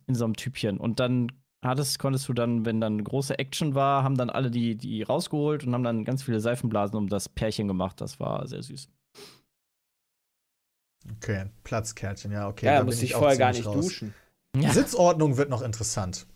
[0.07, 0.79] in so einem Typchen.
[0.79, 1.31] Und dann
[1.63, 5.65] hattest, konntest du dann, wenn dann große Action war, haben dann alle die, die rausgeholt
[5.65, 8.01] und haben dann ganz viele Seifenblasen um das Pärchen gemacht.
[8.01, 8.89] Das war sehr süß.
[11.17, 12.67] Okay, Platzkärtchen, ja, okay.
[12.67, 13.75] Ja, da muss bin ich auch vorher gar nicht raus.
[13.87, 14.15] duschen.
[14.57, 14.73] Ja.
[14.73, 16.27] Sitzordnung wird noch interessant.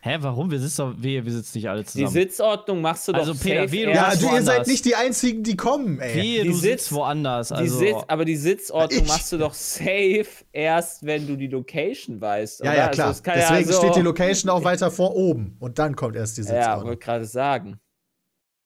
[0.00, 0.50] Hä, warum?
[0.52, 2.10] Wir sitzen doch, wir, wir sitzen nicht alle Die zusammen.
[2.12, 4.84] Sitzordnung machst du doch Also, Peter, safe wie du erst- Ja, du, ihr seid nicht
[4.84, 6.14] die Einzigen, die kommen, ey.
[6.14, 7.48] Wehe, Die du Sitz- sitzt woanders.
[7.48, 11.48] Die Also, Sitz, aber die Sitzordnung Ich- machst du doch safe erst, wenn du die
[11.48, 12.60] Location weißt.
[12.60, 12.76] Ja, oder?
[12.78, 13.06] ja, klar.
[13.08, 15.56] Also, es kann Deswegen ja so, steht die Location auch weiter vor oben.
[15.58, 16.86] Und dann kommt erst die Ja, Sitzordnung.
[16.88, 17.78] wollte gerade sagen.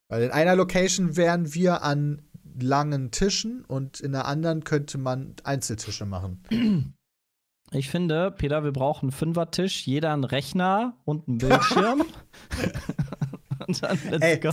[0.09, 2.21] Weil in einer Location wären wir an
[2.61, 6.43] langen Tischen und in der anderen könnte man Einzeltische machen.
[7.73, 12.03] Ich finde, Peter, wir brauchen einen Fünfertisch, jeder einen Rechner und einen Bildschirm.
[13.67, 14.41] und dann let's Ey.
[14.41, 14.51] go.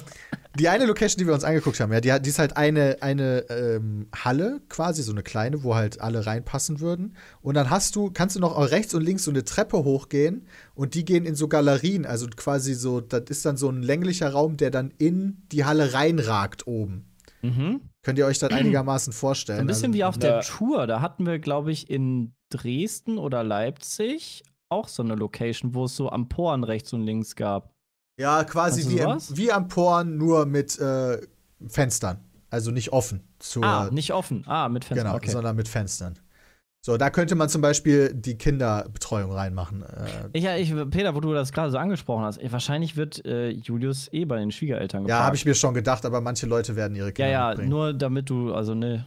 [0.60, 3.46] Die eine Location, die wir uns angeguckt haben, ja, die, die ist halt eine, eine
[3.50, 7.16] ähm, Halle quasi, so eine kleine, wo halt alle reinpassen würden.
[7.42, 10.94] Und dann hast du, kannst du noch rechts und links so eine Treppe hochgehen und
[10.96, 14.58] die gehen in so Galerien, also quasi so, das ist dann so ein länglicher Raum,
[14.58, 17.06] der dann in die Halle reinragt oben.
[17.42, 17.82] Mhm.
[18.02, 19.62] Könnt ihr euch das einigermaßen vorstellen?
[19.62, 20.42] Ein bisschen also, wie auf der Ja.
[20.42, 20.88] Tour.
[20.88, 25.96] Da hatten wir, glaube ich, in Dresden oder Leipzig auch so eine Location, wo es
[25.96, 27.72] so Emporen rechts und links gab.
[28.20, 31.22] Ja, quasi wie, im, wie am Porn, nur mit äh,
[31.68, 32.20] Fenstern.
[32.50, 33.22] Also nicht offen.
[33.40, 34.44] Zur, ah, nicht offen.
[34.48, 35.08] Ah, mit Fenstern.
[35.08, 35.30] Genau, okay.
[35.30, 36.18] sondern mit Fenstern.
[36.86, 39.84] So, da könnte man zum Beispiel die Kinderbetreuung reinmachen.
[39.84, 43.26] Äh, Ich, ja, ich, Peter, wo du das gerade so angesprochen hast, ey, wahrscheinlich wird
[43.26, 45.20] äh, Julius eh bei den Schwiegereltern gefragt.
[45.20, 47.70] ja, habe ich mir schon gedacht, aber manche Leute werden ihre Ja, Kinder ja, mitbringen.
[47.70, 49.06] nur damit du, also ne.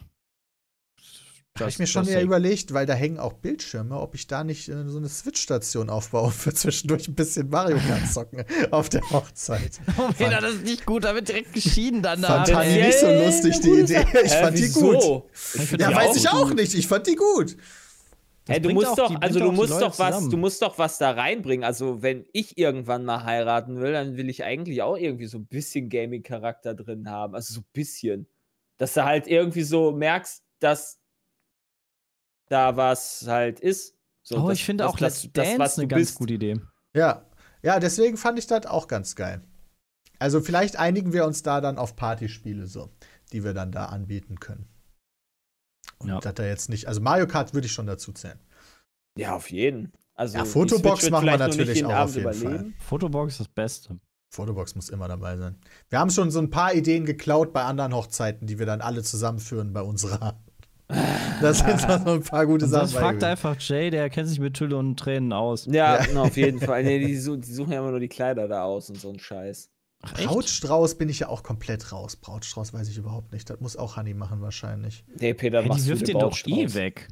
[1.61, 4.69] Habe ich mir schon eher überlegt, weil da hängen auch Bildschirme, ob ich da nicht
[4.69, 9.81] äh, so eine Switch-Station aufbaue für zwischendurch ein bisschen Mario Kart zocken auf der Hochzeit.
[9.99, 12.47] Oh, Peter, das ist nicht gut, da wird direkt geschieden danach.
[12.47, 12.87] Fand Hanni ey.
[12.87, 14.05] nicht so lustig, die Idee.
[14.25, 15.25] Ich fand die gut.
[15.55, 16.57] Ich Ja, die weiß ich auch gut.
[16.57, 16.75] nicht.
[16.75, 17.57] Ich fand die gut.
[18.49, 20.31] Hey, du musst doch, die- also du musst doch was, zusammen.
[20.31, 21.63] du musst doch was da reinbringen.
[21.65, 25.47] Also wenn ich irgendwann mal heiraten will, dann will ich eigentlich auch irgendwie so ein
[25.47, 27.35] bisschen Gaming-Charakter drin haben.
[27.35, 28.27] Also so ein bisschen.
[28.79, 30.99] Dass du halt irgendwie so merkst, dass
[32.51, 33.95] da was halt ist.
[34.23, 36.15] So, Oh, dass- ich finde auch dass- Let's das, Dance was eine ganz bist.
[36.17, 36.61] gute Idee.
[36.95, 37.25] Ja.
[37.63, 39.43] Ja, deswegen fand ich das auch ganz geil.
[40.19, 42.91] Also vielleicht einigen wir uns da dann auf Partyspiele so,
[43.33, 44.67] die wir dann da anbieten können.
[45.99, 46.21] Und Ja.
[46.21, 48.39] dass da jetzt nicht, also Mario Kart würde ich schon dazu zählen.
[49.17, 49.93] Ja, auf jeden.
[50.15, 52.41] Also Ja, Fotobox machen wir natürlich auch auf jeden Fall.
[52.43, 52.75] überleben.
[52.81, 53.99] Fotobox ist das Beste.
[54.33, 55.59] Fotobox muss immer dabei sein.
[55.89, 59.03] Wir haben schon so ein paar Ideen geklaut bei anderen Hochzeiten, die wir dann alle
[59.03, 60.41] zusammenführen bei unserer.
[61.41, 64.39] Da sind noch so ein paar gute Sachen sonst fragt einfach Jay, der kennt sich
[64.41, 65.67] mit Tülle und Tränen aus.
[65.67, 66.07] Ja, Ja.
[66.15, 66.83] na, auf jeden Fall.
[66.85, 69.19] Nee, die, su- die suchen ja immer nur die Kleider da aus und so ein
[69.19, 69.71] Scheiß.
[70.03, 70.13] Ach?
[70.15, 72.17] Brautstrauß bin ich ja auch komplett raus.
[72.17, 73.49] Brautstrauß weiß ich überhaupt nicht.
[73.51, 75.05] Das muss auch Honey machen wahrscheinlich.
[75.19, 77.09] Nee, Peter, Hey, machst die wirft den doch eh weg.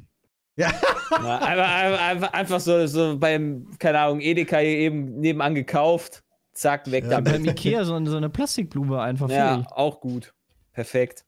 [0.55, 0.71] Ja.
[1.11, 6.23] Na, einfach, einfach, einfach, so, so beim, keine Ahnung, Edeka hier eben nebenan gekauft.
[6.53, 7.31] Zack, weg Ja, damit.
[7.33, 9.71] Beim Ikea so, so eine Plastikblume einfach Ja, fertig.
[9.71, 10.33] auch gut.
[10.73, 11.23] Perfekt.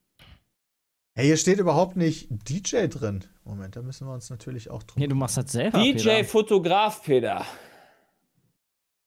[1.22, 3.24] Hey, hier steht überhaupt nicht DJ drin.
[3.44, 5.00] Moment, da müssen wir uns natürlich auch drum.
[5.00, 5.78] Nee, du machst das selber.
[5.78, 6.24] DJ Peter.
[6.24, 7.46] Fotograf, Peter.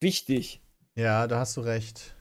[0.00, 0.62] Wichtig.
[0.94, 2.14] Ja, da hast du recht.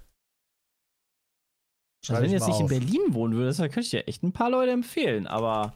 [2.07, 2.69] Also wenn ich du jetzt nicht in auf.
[2.71, 5.75] Berlin wohnen würdest, dann könnte ich dir echt ein paar Leute empfehlen, aber.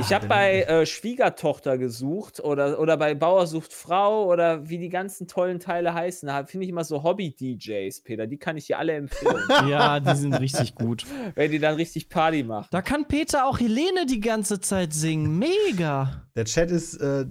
[0.00, 4.88] Ich habe bei äh, Schwiegertochter gesucht oder, oder bei Bauer sucht Frau oder wie die
[4.88, 6.26] ganzen tollen Teile heißen.
[6.26, 8.26] Da finde ich immer so Hobby-DJs, Peter.
[8.26, 11.04] Die kann ich dir alle empfehlen, Ja, die sind richtig gut.
[11.34, 12.68] wenn die dann richtig Party machen.
[12.70, 15.38] Da kann Peter auch Helene die ganze Zeit singen.
[15.38, 16.24] Mega.
[16.34, 17.24] Der Chat ist äh,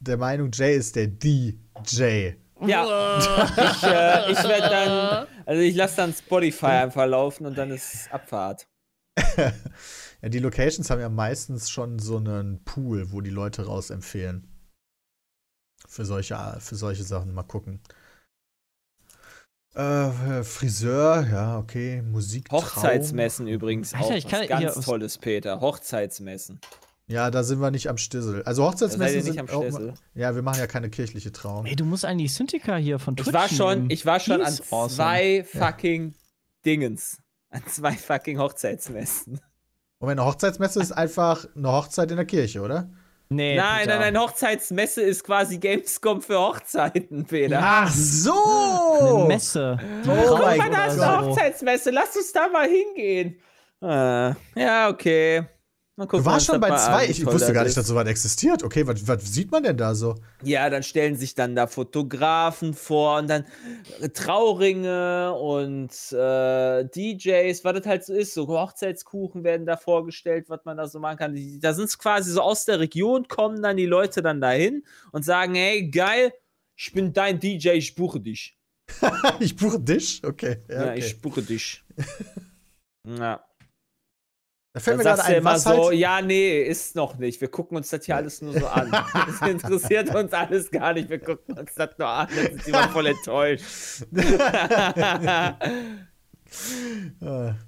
[0.00, 2.32] der Meinung, Jay ist der DJ.
[2.66, 3.18] Ja,
[3.56, 8.08] ich, äh, ich werde dann, also ich lasse dann Spotify einfach laufen und dann ist
[8.12, 8.66] Abfahrt.
[10.22, 14.48] Ja, die Locations haben ja meistens schon so einen Pool, wo die Leute raus empfehlen.
[15.86, 17.32] Für solche, für solche Sachen.
[17.34, 17.80] Mal gucken.
[19.74, 22.02] Äh, Friseur, ja, okay.
[22.02, 22.50] Musik.
[22.50, 25.60] Hochzeitsmessen übrigens Alter, auch ich kann hier ganz aus- tolles, Peter.
[25.60, 26.60] Hochzeitsmessen.
[27.06, 28.42] Ja, da sind wir nicht am Stissel.
[28.42, 29.94] Also Hochzeitsmessen ihr nicht sind am auch, Stessel.
[30.14, 31.64] Ja, wir machen ja keine kirchliche Trauung.
[31.64, 33.90] Ey, du musst eigentlich Synthika hier von Twitch Ich war schon, nehmen.
[33.90, 34.88] ich war schon an awesome.
[34.90, 36.14] zwei fucking
[36.66, 37.22] Dingens.
[37.50, 39.40] An zwei fucking Hochzeitsmessen.
[40.00, 42.88] Moment, eine Hochzeitsmesse ist einfach eine Hochzeit in der Kirche, oder?
[43.30, 43.98] Nee, nein, Peter.
[43.98, 47.60] nein, nein, Hochzeitsmesse ist quasi Gamescom für Hochzeiten, Peter.
[47.62, 48.32] Ach so!
[49.16, 49.78] Eine Messe.
[50.04, 51.26] Die Oh Guck mal, da ist eine.
[51.26, 51.90] Hochzeitsmesse.
[51.90, 53.38] Lass uns da mal hingehen.
[53.80, 55.44] Ah, ja, okay.
[56.06, 57.04] Gucken, Du warst schon bei zwei.
[57.04, 58.62] an, Ich wusste gar nicht, dass sowas existiert.
[58.62, 60.14] Okay, was, sieht man denn da so?
[60.44, 63.44] Ja, dann stellen sich dann da Fotografen vor und dann
[64.00, 68.34] äh, Trauringe und äh, DJs, was das halt so ist.
[68.34, 71.34] So Hochzeitskuchen werden da vorgestellt, was man da so machen kann.
[71.34, 74.84] Die, da sind es quasi so aus der Region, kommen dann die Leute dann dahin
[75.10, 76.32] und sagen: Hey, geil,
[76.76, 78.56] ich bin dein DJ, ich buche dich.
[79.40, 80.22] ich buche dich?
[80.24, 80.58] Okay.
[80.68, 80.98] Ja, Ja, okay.
[81.00, 81.82] ich buche dich.
[83.04, 83.44] ja.
[84.78, 85.98] Da fällt mir gerade ein, immer was so, halt.
[85.98, 87.40] ja, nee, ist noch nicht.
[87.40, 88.90] Wir gucken uns das hier alles nur so an.
[88.90, 91.10] Das interessiert uns alles gar nicht.
[91.10, 92.28] Wir gucken uns das nur an.
[92.28, 94.06] Sind sie immer voll enttäuscht.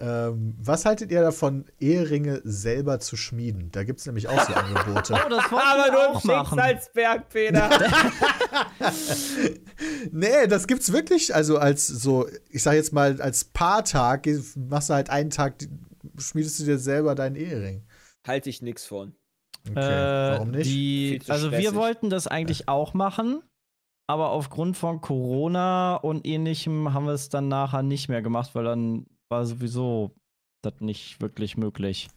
[0.00, 3.70] Äh, ähm, was haltet ihr davon, Eheringe selber zu schmieden?
[3.72, 5.14] Da gibt es nämlich auch so Angebote.
[5.26, 6.58] Oh, das Aber nur im auch machen.
[6.58, 7.70] Schicksalsberg, Peter.
[10.12, 11.34] nee, das gibt's wirklich.
[11.34, 15.54] Also als so, ich sag jetzt mal, als Paartag machst du halt einen Tag,
[16.18, 17.84] schmiedest du dir selber deinen Ehering.
[18.26, 19.14] Halte ich nix von.
[19.68, 20.66] Okay, Äh, warum nicht?
[20.70, 21.74] Die, also wir stressig.
[21.76, 23.42] wollten das eigentlich auch machen,
[24.06, 28.64] aber aufgrund von Corona und ähnlichem haben wir es dann nachher nicht mehr gemacht, weil
[28.64, 30.14] dann war sowieso
[30.62, 32.08] das nicht wirklich möglich.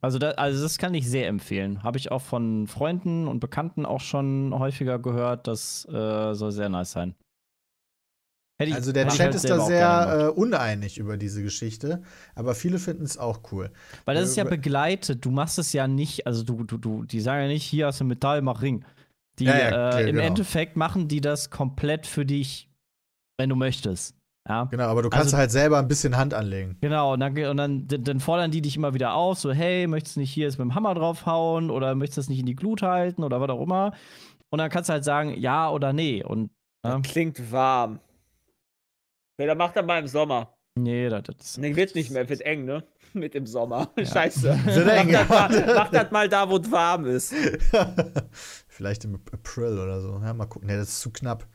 [0.00, 1.82] Also, da, also das kann ich sehr empfehlen.
[1.84, 5.46] Habe ich auch von Freunden und Bekannten auch schon häufiger gehört.
[5.46, 7.14] Das äh, soll sehr nice sein.
[8.60, 12.02] Ich- Also der Chat halt ist da sehr äh, uneinig über diese Geschichte,
[12.36, 13.72] aber viele finden es auch cool.
[14.04, 15.24] Weil das ist ja Äh, begleitet.
[15.24, 18.00] Du machst es ja nicht, also du, du, du, die sagen ja nicht, hier hast
[18.00, 18.84] du Metall, mach Ring.
[19.38, 20.22] Die, Ja, ja, klar, äh, im genau.
[20.22, 22.68] Endeffekt machen die das komplett für dich,
[23.38, 24.14] wenn du möchtest.
[24.48, 24.64] Ja.
[24.64, 26.76] Genau, aber du kannst Also- halt selber ein bisschen Hand anlegen.
[26.80, 29.86] Genau, und dann, und dann, dann dann fordern die dich immer wieder auf, so, hey,
[29.86, 32.46] möchtest du nicht hier jetzt mit dem Hammer draufhauen oder möchtest du das nicht in
[32.46, 33.92] die Glut halten oder was auch immer.
[34.50, 36.24] Und dann kannst du halt sagen, ja oder nee.
[36.24, 36.50] Und
[36.84, 38.00] ja, Klingt warm.
[39.38, 40.52] Peter, mach das mal im Sommer.
[40.76, 42.84] nee, das, das Nee, wird nicht mehr, wird eng, ne?
[43.14, 43.90] Mit dem Sommer.
[43.98, 44.58] Scheiße.
[44.64, 45.66] Wird eng, mach, das ja.
[45.66, 47.34] mal, mach das mal da, wo es warm ist.
[48.68, 50.18] Vielleicht im April oder so.
[50.24, 50.66] Ja, mal gucken.
[50.68, 51.46] Nee, das ist zu knapp.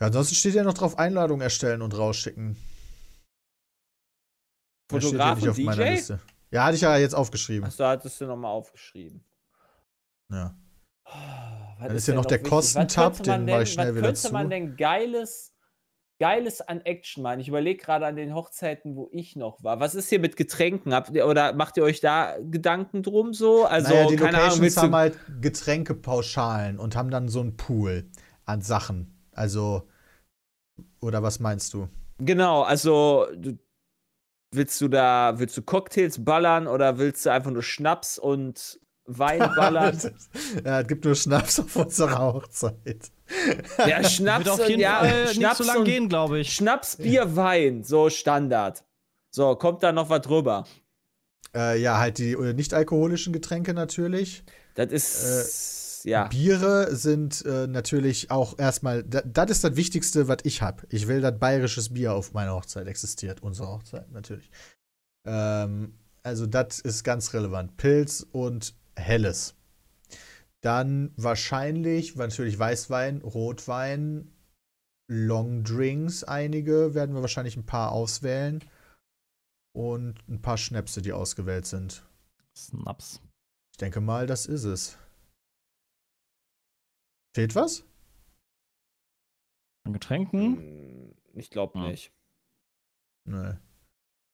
[0.00, 2.56] Ja, ansonsten steht ja noch drauf Einladung erstellen und rausschicken.
[4.88, 5.90] Das steht Fotograf und meiner DJ?
[5.90, 6.20] Liste.
[6.50, 7.66] Ja, hatte ich ja jetzt aufgeschrieben.
[7.66, 9.22] Achso, hattest du nochmal aufgeschrieben.
[10.30, 10.56] Ja.
[11.04, 11.10] Oh,
[11.78, 12.42] was Dann ist ja noch der?
[12.42, 14.32] Kostentab, Was könnte den mach ich schnell was wieder könnte zu.
[14.32, 15.54] man denn geiles,
[16.18, 17.40] geiles an Action machen?
[17.40, 19.80] Ich überlege gerade an den Hochzeiten, wo ich noch war.
[19.80, 20.94] Was ist hier mit Getränken?
[20.94, 23.66] Habt ihr, oder macht ihr euch da Gedanken drum so?
[23.66, 27.56] Also, naja, die keine Ahnung, Locations du haben halt Getränkepauschalen und haben dann so einen
[27.56, 28.08] Pool
[28.44, 29.17] an Sachen.
[29.38, 29.88] Also,
[31.00, 31.88] oder was meinst du?
[32.18, 33.56] Genau, also du,
[34.50, 39.38] willst du da, willst du Cocktails ballern oder willst du einfach nur Schnaps und Wein
[39.56, 39.96] ballern?
[40.64, 43.12] ja, es gibt nur Schnaps auf unserer Hochzeit.
[43.86, 46.40] ja, Schnaps wird auf und jeden ja, Fall nicht Schnaps so lang und gehen, glaube
[46.40, 46.52] ich.
[46.52, 48.84] Schnaps, Bier, Wein, so Standard.
[49.30, 50.66] So, kommt da noch was drüber?
[51.54, 54.42] Äh, ja, halt die äh, nicht-alkoholischen Getränke natürlich.
[54.74, 55.22] Das ist,
[56.08, 56.28] ja.
[56.28, 60.86] Biere sind äh, natürlich auch erstmal, da- das ist das Wichtigste, was ich habe.
[60.90, 63.42] Ich will, dass bayerisches Bier auf meiner Hochzeit existiert.
[63.42, 64.50] Unsere Hochzeit natürlich.
[65.26, 67.76] Ähm, Also, das ist ganz relevant.
[67.76, 69.54] Pilz und Helles.
[70.60, 74.32] Dann wahrscheinlich, natürlich Weißwein, Rotwein,
[75.10, 78.62] Longdrinks, einige werden wir wahrscheinlich ein paar auswählen.
[79.72, 82.02] Und ein paar Schnäpse, die ausgewählt sind.
[82.56, 83.20] Snaps.
[83.70, 84.98] Ich denke mal, das ist es.
[87.34, 87.84] Fehlt was?
[89.84, 90.56] An Getränken?
[90.56, 91.88] Hm, Ich glaube Ja.
[91.88, 92.12] nicht.
[93.24, 93.38] Nö.
[93.38, 93.58] Also,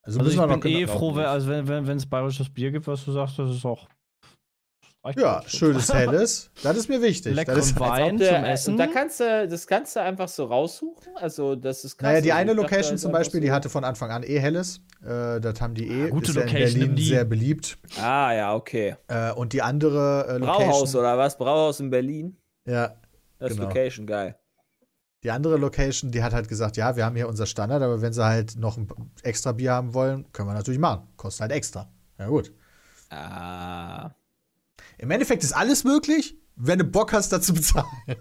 [0.02, 2.48] Also müssen ich wir bin noch eh froh, wenn, also wenn wenn wenn, es bayerisches
[2.52, 3.88] Bier gibt, was du sagst, das ist auch.
[5.16, 6.50] Ja, schönes Helles.
[6.62, 7.34] Das ist mir wichtig.
[7.34, 8.02] Leckeren das ist, Wein.
[8.04, 8.76] Ob zum der- Essen?
[8.78, 11.14] Da kannst du, das kannst du einfach so raussuchen.
[11.16, 12.08] Also, das ist krass.
[12.08, 14.80] naja, die eine Location zum Beispiel, die hatte von Anfang an eh Helles.
[15.02, 16.04] Äh, das haben die eh.
[16.06, 17.04] Ah, gute ist ja in Location, Berlin die.
[17.04, 17.78] sehr beliebt.
[17.98, 18.96] Ah, ja, okay.
[19.08, 20.68] Äh, und die andere äh, Location.
[20.70, 21.36] Brauhaus oder was?
[21.36, 22.38] Brauhaus in Berlin?
[22.66, 22.96] Ja,
[23.38, 23.68] Das ist Genau.
[23.68, 24.36] Location, geil.
[25.22, 28.12] die andere Location, die hat halt gesagt, ja, wir haben hier unser Standard, aber wenn
[28.12, 28.88] sie halt noch ein
[29.22, 31.08] extra Bier haben wollen, können wir natürlich machen.
[31.16, 31.90] Kostet halt extra.
[32.18, 32.52] Ja, gut.
[33.10, 34.10] Ah.
[34.98, 37.86] Im Endeffekt ist alles möglich, wenn du Bock hast, dazu bezahlen.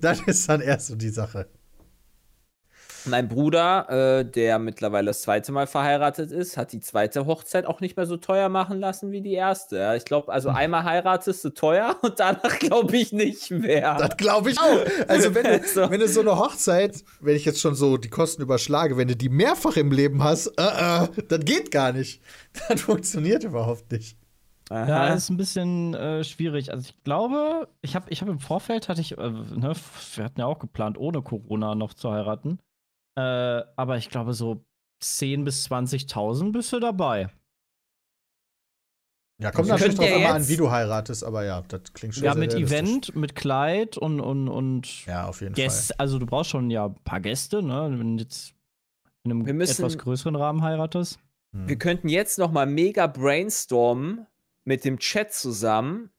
[0.00, 1.48] Das ist dann erst so die Sache.
[3.04, 7.80] Mein Bruder, äh, der mittlerweile das zweite Mal verheiratet ist, hat die zweite Hochzeit auch
[7.80, 9.76] nicht mehr so teuer machen lassen wie die erste.
[9.78, 10.34] Ja, ich glaube, Hm.
[10.34, 13.96] also einmal heiratest du teuer und danach glaube ich nicht mehr.
[13.96, 14.84] Das glaube ich auch.
[15.08, 15.90] Also, wenn du, So.
[15.90, 19.16] wenn du so eine Hochzeit, wenn ich jetzt schon so die Kosten überschlage, wenn du
[19.16, 22.20] die mehrfach im Leben hast, äh, äh, das geht gar nicht.
[22.68, 24.16] Das funktioniert überhaupt nicht.
[24.70, 25.14] Ja, Aha.
[25.14, 26.72] ist ein bisschen äh, schwierig.
[26.72, 29.72] Also ich glaube, ich habe ich hab im Vorfeld hatte ich, äh, ne,
[30.14, 32.58] wir hatten ja auch geplant, ohne Corona noch zu heiraten.
[33.18, 34.64] Äh, aber ich glaube, so
[35.02, 37.30] 10.000 bis 20.000 bist du dabei.
[39.40, 42.24] Ja, kommt Wir natürlich drauf ja an, wie du heiratest, aber ja, das klingt schon
[42.24, 42.54] Ja, sehr mit.
[42.54, 45.98] Event, mit Kleid und, und, und Ja, auf jeden Gäste.
[45.98, 47.88] Also du brauchst schon ja ein paar Gäste, ne?
[47.96, 48.54] Wenn du jetzt
[49.24, 51.14] in einem müssen- etwas größeren Rahmen heiratest.
[51.14, 51.60] Fall.
[51.60, 51.68] Hm.
[51.68, 54.26] Wir könnten jetzt noch mal mega brainstormen
[54.64, 56.10] mit dem Chat zusammen,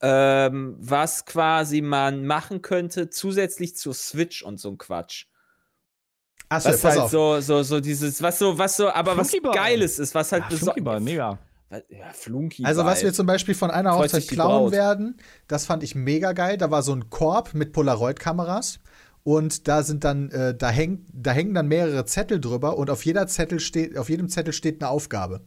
[0.00, 5.26] ähm, was quasi man machen könnte zusätzlich zur Switch und so ein Quatsch.
[6.50, 7.10] Achso, Was halt auf.
[7.10, 9.32] so, so, so dieses, was so, was so, aber was.
[9.54, 10.74] Geiles ist, was halt Ja, besonders.
[10.74, 11.38] Flunkyball, mega.
[11.88, 12.64] Ja, Flunky.
[12.64, 16.32] Also, was wir zum Beispiel von einer Freut Hochzeit klauen werden, das fand ich mega
[16.32, 16.56] geil.
[16.56, 18.80] Da war so ein Korb mit Polaroid-Kameras.
[19.22, 23.04] Und da sind dann, äh, da, hängt, da hängen dann mehrere Zettel drüber und auf
[23.04, 25.42] jeder Zettel steht, auf jedem Zettel steht eine Aufgabe,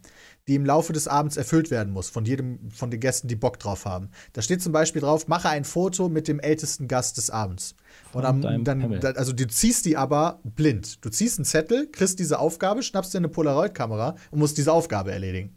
[0.47, 3.57] die im Laufe des Abends erfüllt werden muss, von jedem, von den Gästen, die Bock
[3.59, 4.09] drauf haben.
[4.33, 7.75] Da steht zum Beispiel drauf, mache ein Foto mit dem ältesten Gast des Abends.
[8.11, 8.23] Und Von
[8.63, 8.99] dann, Pimmel.
[8.99, 11.03] da, also du ziehst die aber blind.
[11.03, 15.11] Du ziehst einen Zettel, kriegst diese Aufgabe, schnappst dir eine Polaroid-Kamera und musst diese Aufgabe
[15.11, 15.55] erledigen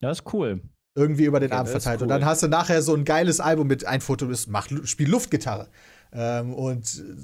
[0.00, 0.62] Ja, ist cool.
[0.96, 2.02] irgendwie über den Okay, Abend verteilt.
[2.02, 2.18] Und cool.
[2.20, 5.68] dann hast du nachher so ein geiles Album mit ein Foto ist, mach, spiel Luftgitarre.
[6.14, 7.14] Ähm, und äh,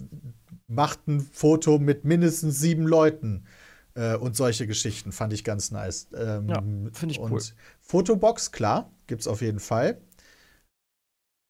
[0.67, 3.47] macht ein Foto mit mindestens sieben Leuten.
[3.95, 6.09] Äh, und solche Geschichten fand ich ganz nice.
[6.15, 6.63] Ähm, Ja,
[6.93, 7.41] find ich und cool.
[7.81, 10.01] Fotobox, klar, gibt's auf jeden Fall.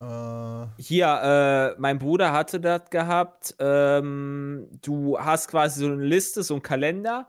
[0.02, 3.54] Äh, Hier, äh, mein Bruder hatte das gehabt.
[3.58, 7.28] Ähm, du hast quasi so eine Liste, so einen Kalender,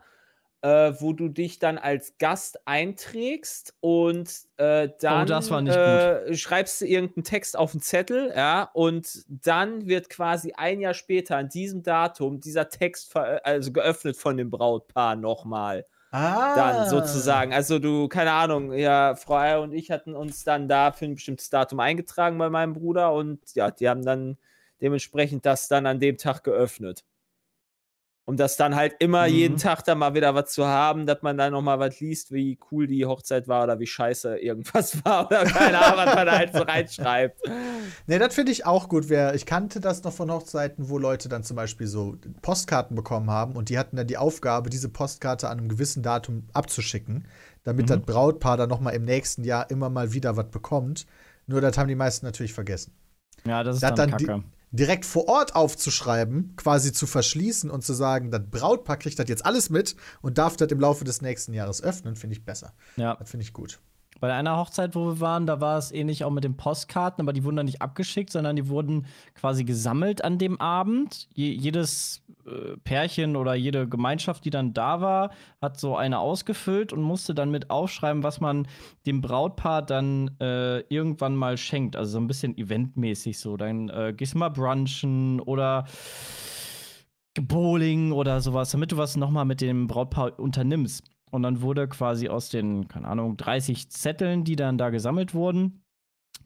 [0.62, 5.76] äh, wo du dich dann als Gast einträgst und äh, dann Oh, das war nicht
[5.76, 10.94] äh, schreibst du irgendeinen Text auf einen Zettel, ja, und dann wird quasi ein Jahr
[10.94, 16.54] später an diesem Datum dieser Text ver- also geöffnet von dem Brautpaar nochmal ah.
[16.54, 17.52] dann sozusagen.
[17.52, 21.14] Also du, keine Ahnung, ja, Frau Eier und ich hatten uns dann da für ein
[21.16, 24.38] bestimmtes Datum eingetragen bei meinem Bruder und ja, die haben dann
[24.80, 27.04] dementsprechend das dann an dem Tag geöffnet.
[28.24, 29.34] Um das dann halt immer Mhm.
[29.34, 32.30] jeden Tag da mal wieder was zu haben, dass man dann noch mal was liest,
[32.30, 36.26] wie cool die Hochzeit war oder wie scheiße irgendwas war oder keine Ahnung, was man
[36.26, 37.40] da halt so reinschreibt.
[38.06, 39.08] Ne, das finde ich auch gut.
[39.08, 43.28] Wer, ich kannte das noch von Hochzeiten, wo Leute dann zum Beispiel so Postkarten bekommen
[43.28, 47.26] haben und die hatten dann die Aufgabe, diese Postkarte an einem gewissen Datum abzuschicken,
[47.64, 47.88] damit Mhm.
[47.88, 51.06] das Brautpaar dann noch mal im nächsten Jahr immer mal wieder was bekommt.
[51.48, 52.92] Nur das haben die meisten natürlich vergessen.
[53.44, 54.44] Ja, das ist Das dann, dann die- kacke.
[54.72, 59.44] Direkt vor Ort aufzuschreiben, quasi zu verschließen und zu sagen, das Brautpaar kriegt das jetzt
[59.44, 62.72] alles mit und darf das im Laufe des nächsten Jahres öffnen, finde ich besser.
[62.96, 63.16] Ja.
[63.16, 63.80] Das finde ich gut.
[64.22, 67.32] Bei einer Hochzeit, wo wir waren, da war es ähnlich auch mit den Postkarten, aber
[67.32, 71.28] die wurden dann nicht abgeschickt, sondern die wurden quasi gesammelt an dem Abend.
[71.34, 75.30] Je, jedes äh, Pärchen oder jede Gemeinschaft, die dann da war,
[75.60, 78.66] hat so eine ausgefüllt und musste dann mit aufschreiben, was man
[79.06, 81.96] dem Brautpaar dann äh, irgendwann mal schenkt.
[81.96, 83.56] Also so ein bisschen eventmäßig so.
[83.56, 85.86] Dann äh, gehst du mal brunchen oder
[87.40, 91.04] Bowling oder sowas, damit du was nochmal mit dem Brautpaar unternimmst.
[91.30, 95.82] Und dann wurde quasi aus den, keine Ahnung, 30 Zetteln, die dann da gesammelt wurden,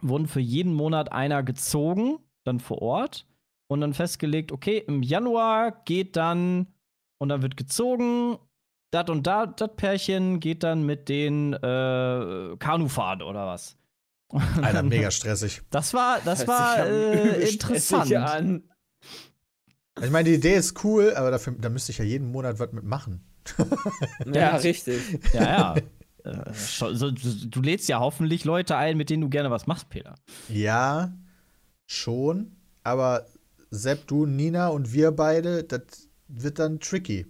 [0.01, 3.27] wurden für jeden Monat einer gezogen, dann vor Ort.
[3.69, 6.69] Und dann festgelegt, okay, im Januar geht dann,
[7.19, 8.39] und dann wird gezogen,
[8.93, 13.77] das und da, das Pärchen geht dann mit den äh, Kanufahren oder was.
[14.31, 15.63] Alter, mega stressig.
[15.71, 18.13] Das war, das war äh, interessant.
[18.15, 18.63] An.
[20.03, 22.73] Ich meine, die Idee ist cool, aber dafür, da müsste ich ja jeden Monat was
[22.73, 23.25] mitmachen.
[24.33, 25.01] Ja, richtig.
[25.33, 25.77] Ja, ja.
[26.25, 29.67] Äh, schon- so, du, du lädst ja hoffentlich Leute ein, mit denen du gerne was
[29.69, 30.17] machst, Peter.
[30.49, 31.13] Ja,
[31.87, 32.57] schon.
[32.83, 33.27] Aber
[33.77, 37.27] Sepp, du, Nina und wir beide, das wird dann tricky.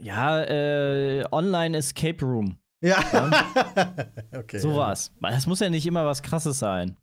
[0.00, 2.58] Ja, äh, Online Escape Room.
[2.84, 2.98] Ja.
[4.36, 4.58] okay.
[4.60, 5.12] Sowas.
[5.18, 6.96] Weil Das muss ja nicht immer was krasses sein.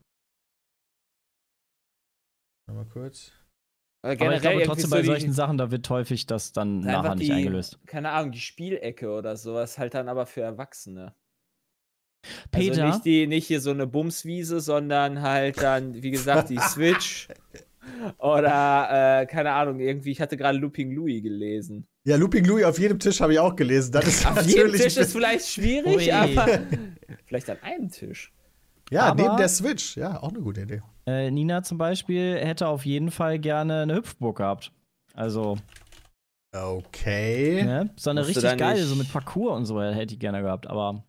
[2.68, 2.74] Ja.
[2.74, 3.32] Mal kurz.
[4.04, 6.80] Aber Aber ich glaube trotzdem so bei die- solchen Sachen, da wird häufig das dann
[6.82, 7.80] nachher nicht die, eingelöst.
[7.88, 11.16] Keine Ahnung, die Spielecke oder sowas halt dann aber für Erwachsene.
[12.52, 16.58] Peter, Also nicht, die, nicht hier so eine Bumswiese, sondern halt dann, wie gesagt, die
[16.60, 17.28] Switch.
[18.20, 21.88] Oder, äh, keine Ahnung, irgendwie, ich hatte gerade Looping Louis gelesen.
[22.06, 23.92] Ja, Looping Louis auf jedem Tisch habe ich auch gelesen.
[23.92, 24.74] Das ist Auf jedem.
[24.74, 26.12] Tisch ist vielleicht schwierig, Ui.
[26.12, 26.60] aber
[27.26, 28.32] vielleicht an einem Tisch.
[28.92, 29.98] ja, Aber- neben der Switch.
[29.98, 30.82] Ja, auch eine gute Idee.
[31.08, 34.72] äh, Nina zum Beispiel hätte auf jeden Fall gerne eine Hüpfburg gehabt.
[35.14, 35.58] Also,
[36.54, 37.64] Okay.
[37.64, 37.90] ne?
[37.98, 40.68] so eine Musst richtig geile, so mit Parcours und so hätte ich gerne gehabt.
[40.68, 41.04] Aber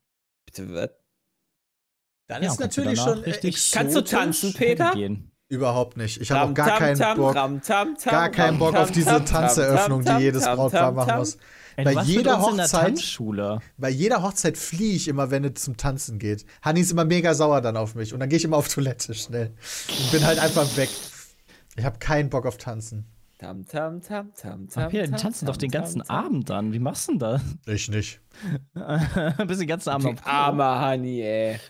[0.47, 0.91] Bitte, was?
[2.29, 3.71] Dann Ja, ist natürlich schon äh, richtig- exotisch.
[3.73, 4.93] Kannst du tanzen, Peter?
[4.93, 5.31] gehen.
[5.49, 6.21] Überhaupt nicht.
[6.21, 7.35] Ich habe auch gar tam, keinen tam, Bock.
[7.35, 11.39] tam, Gar keinen Bock auf diese Tanzeröffnung, die jedes Brautpaar machen muss.
[11.77, 13.19] Ey, Bei jeder Hochzeit-.
[13.77, 16.47] Bei jeder Hochzeit fliehe ich immer, wenn es zum Tanzen geht.
[16.63, 19.15] Hanni ist immer mega sauer dann auf mich und dann gehe ich immer auf Toilette
[19.15, 19.53] schnell.
[19.89, 20.89] Und bin halt einfach weg.
[21.77, 23.05] Ich habe keinen Bock auf Tanzen.
[23.39, 26.01] Tam, tam, tam, tam, tam, tam, tanzen doch den ganzen.
[26.09, 26.73] Abend dann.
[26.73, 27.43] Wie machst du denn das?
[27.67, 28.21] Ich nicht.
[29.47, 30.27] Bist den ganzen Abend auf.
[30.27, 31.61] Armer Honey, ey.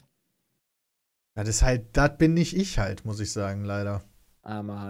[1.37, 4.03] Das ist halt, das bin nicht ich halt, muss ich sagen, leider.
[4.43, 4.83] Armer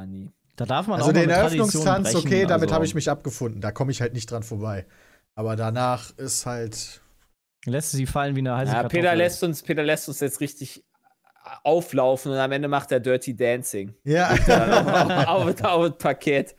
[0.00, 0.32] Honey.
[0.56, 3.60] Da darf man Also auch den Eröffnungstanz, brechen, okay, damit also habe ich mich abgefunden.
[3.60, 4.86] Da komme ich halt nicht dran vorbei.
[5.34, 7.02] Aber danach ist halt.
[7.66, 9.00] Lässt sie fallen wie eine heiße Ja, Kartoffel.
[9.00, 10.82] Peter lässt, uns, Peter lässt uns jetzt richtig
[11.62, 13.94] auflaufen und am Ende macht er Dirty Dancing.
[14.04, 14.30] Ja.
[15.26, 16.56] Auf, auf, auf das Parkett.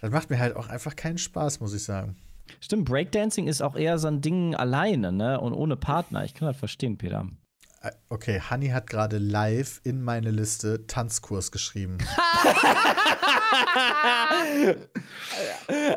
[0.00, 2.16] das macht mir halt auch einfach keinen Spaß, muss ich sagen.
[2.64, 5.38] Stimmt, Breakdancing ist auch eher so ein Ding alleine, ne?
[5.38, 6.24] Und ohne Partner.
[6.24, 7.28] Ich kann das verstehen, Peter.
[7.82, 11.98] Äh, Okay, Hanni hat gerade live in meine Liste Tanzkurs geschrieben.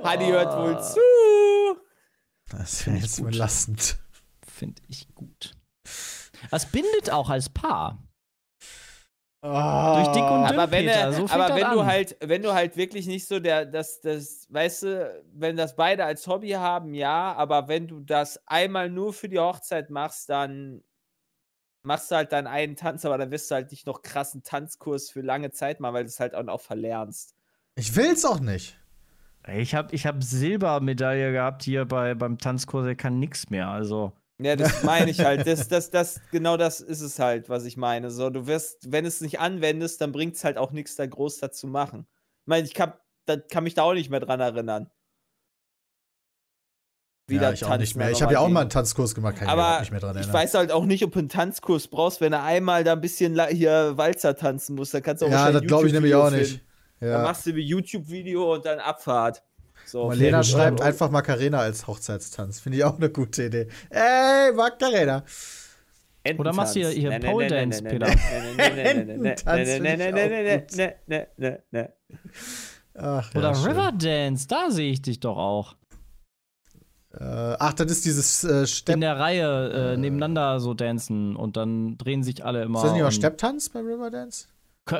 [0.03, 1.80] Honey hört wohl zu.
[2.49, 3.97] Das wäre ich jetzt belastend.
[4.45, 5.53] Finde ich gut.
[6.51, 7.97] Es bindet auch als Paar.
[9.49, 9.95] Oh.
[9.95, 11.85] Durch dick und dünn, Aber wenn, Peter, er, so aber wenn du an.
[11.85, 16.03] halt, wenn du halt wirklich nicht so der, das, das, weißt du, wenn das beide
[16.03, 20.83] als Hobby haben, ja, aber wenn du das einmal nur für die Hochzeit machst, dann
[21.81, 25.09] machst du halt deinen einen Tanz, aber dann wirst du halt nicht noch krassen Tanzkurs
[25.09, 27.33] für lange Zeit machen, weil du es halt auch, auch verlernst.
[27.75, 28.77] Ich will's auch nicht.
[29.47, 33.69] Ich habe ich hab Silbermedaille gehabt hier bei, beim Tanzkurs, der kann nix mehr.
[33.69, 34.11] Also.
[34.39, 35.47] Ja, das meine ich halt.
[35.47, 38.11] Das, das, das, genau das ist es halt, was ich meine.
[38.11, 41.39] So, du wirst, wenn es nicht anwendest, dann bringt es halt auch nichts, da groß
[41.39, 42.07] dazu machen.
[42.41, 42.93] Ich meine, ich kann,
[43.25, 44.89] da, kann mich da auch nicht mehr dran erinnern.
[47.29, 48.11] ja, das ich auch nicht mehr.
[48.11, 50.11] Ich habe ja auch mal einen Tanzkurs gemacht, kann ich Aber überhaupt nicht mehr dran
[50.11, 50.33] ich erinnern.
[50.33, 53.38] weiß halt auch nicht, ob du einen Tanzkurs brauchst, wenn du einmal da ein bisschen
[53.49, 54.93] hier Walzer tanzen musst.
[54.93, 56.49] Dann kannst du auch ja, das glaube ich nämlich auch nicht.
[56.49, 56.61] filmen.
[56.99, 57.21] Dann Ja.
[57.23, 59.43] machst du ein YouTube-Video und dann Abfahrt.
[59.88, 62.59] So, Marlena schreibt einfach Macarena als Hochzeitstanz.
[62.59, 63.67] Finde ich auch eine gute Idee.
[63.89, 65.23] Ey, Macarena.
[66.38, 68.07] Oder machst du hier- hier Ne, ne, Pole ne, ne, Dance, ne, Peter.
[68.07, 71.93] ne, ne, ne, ne, ne, ne, ne, ne, ne, ne, ne, ne, ne, ne.
[73.33, 73.63] Oder schön.
[73.71, 75.75] Riverdance, da sehe ich dich doch auch.
[77.13, 78.99] Äh, ach, das ist dieses äh, In Stepp.
[78.99, 82.79] der Reihe äh, nebeneinander so dancen und dann drehen sich alle immer.
[82.79, 84.47] Ist das nicht auch Stepptanz bei Riverdance?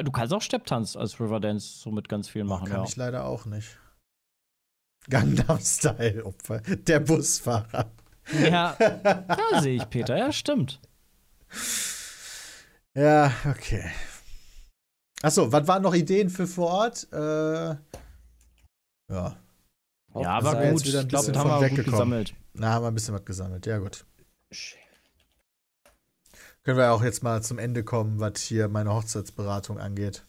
[0.04, 2.86] Du kannst auch Stepptanz als Riverdance so mit ganz vielen Oh, machen, kann ja.
[2.88, 3.78] ich leider auch nicht.
[5.10, 6.60] Gangnam Style, Opfer.
[6.62, 7.92] Der Busfahrer.
[8.42, 10.82] Ja, da sehe ich Peter, ja, stimmt.
[12.94, 13.90] Ja, okay.
[15.22, 17.08] Achso, was waren noch Ideen für vor Ort?
[17.12, 17.78] Äh, ja.
[19.10, 19.38] Ja,
[20.14, 20.86] Das aber gut.
[20.86, 21.92] wieder ein Ich glaube, bisschen da von haben wir gut weggekommen.
[22.00, 22.34] gesammelt.
[22.54, 23.66] Na, haben wir ein bisschen was gesammelt.
[23.66, 24.06] Ja, gut.
[26.64, 30.24] Können wir auch jetzt mal zum Ende kommen, was hier meine Hochzeitsberatung angeht.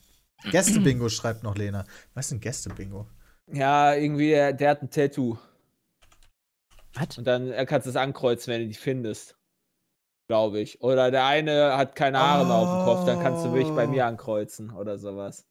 [0.50, 1.84] Gästebingo schreibt noch Lena.
[2.14, 3.08] Was ist denn Gästebingo?
[3.52, 5.38] Ja, irgendwie, der, der hat ein Tattoo.
[6.94, 7.18] Was?
[7.18, 9.36] Und dann kannst du es ankreuzen, wenn du die findest.
[10.28, 10.82] Glaube ich.
[10.82, 13.86] Oder der eine hat keine Haare mehr auf dem Kopf, dann kannst du wirklich bei
[13.86, 15.46] mir ankreuzen oder sowas.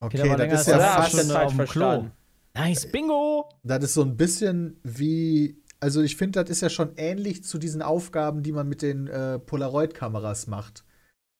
[0.00, 1.12] Okay, das ist ja fast.
[1.12, 1.66] Stunde falsch auf dem Klo.
[1.66, 2.12] verstanden?
[2.54, 3.48] Nice, Bingo!
[3.62, 5.62] Das ist so ein bisschen wie.
[5.80, 9.08] Also, ich finde, das ist ja schon ähnlich zu diesen Aufgaben, die man mit den
[9.08, 10.84] äh, Polaroid-Kameras macht.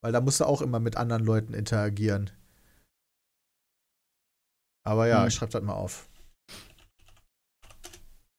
[0.01, 2.31] Weil da musst du auch immer mit anderen Leuten interagieren.
[4.85, 5.29] Aber ja, Hm.
[5.29, 6.09] ich schreibe das mal auf.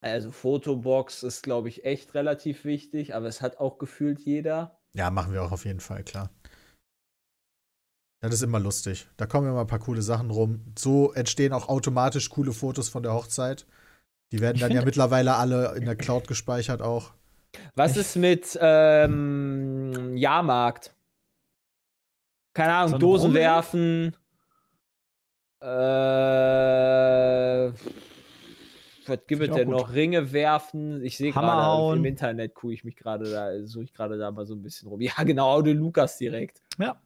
[0.02, 4.78] Also Fotobox ist, glaube ich, echt relativ wichtig, aber es hat auch gefühlt jeder.
[4.94, 6.30] Ja, machen wir auch auf jeden Fall, klar.
[8.20, 9.08] Das ist immer lustig.
[9.18, 10.62] Da kommen immer ein paar coole Sachen rum.
[10.78, 13.66] So entstehen auch automatisch coole Fotos von der Hochzeit.
[14.32, 17.14] Die werden dann ja mittlerweile alle in der Cloud gespeichert auch.
[17.76, 20.94] Was ist mit ähm, Jahrmarkt?
[22.54, 23.41] Keine Ahnung, Dosen Rummel?
[23.41, 24.18] werfen.
[25.64, 25.68] Äh,
[29.05, 29.78] was gibt es denn gut.
[29.78, 29.93] noch?
[29.93, 31.03] Ringe werfen.
[31.03, 31.99] Ich sehe gerade hauen.
[31.99, 34.88] im Internet, gucke ich mich gerade da, suche ich gerade da mal so ein bisschen
[34.89, 35.01] rum.
[35.01, 36.61] Ja, genau, Aude Lukas direkt.
[36.78, 37.01] Ja.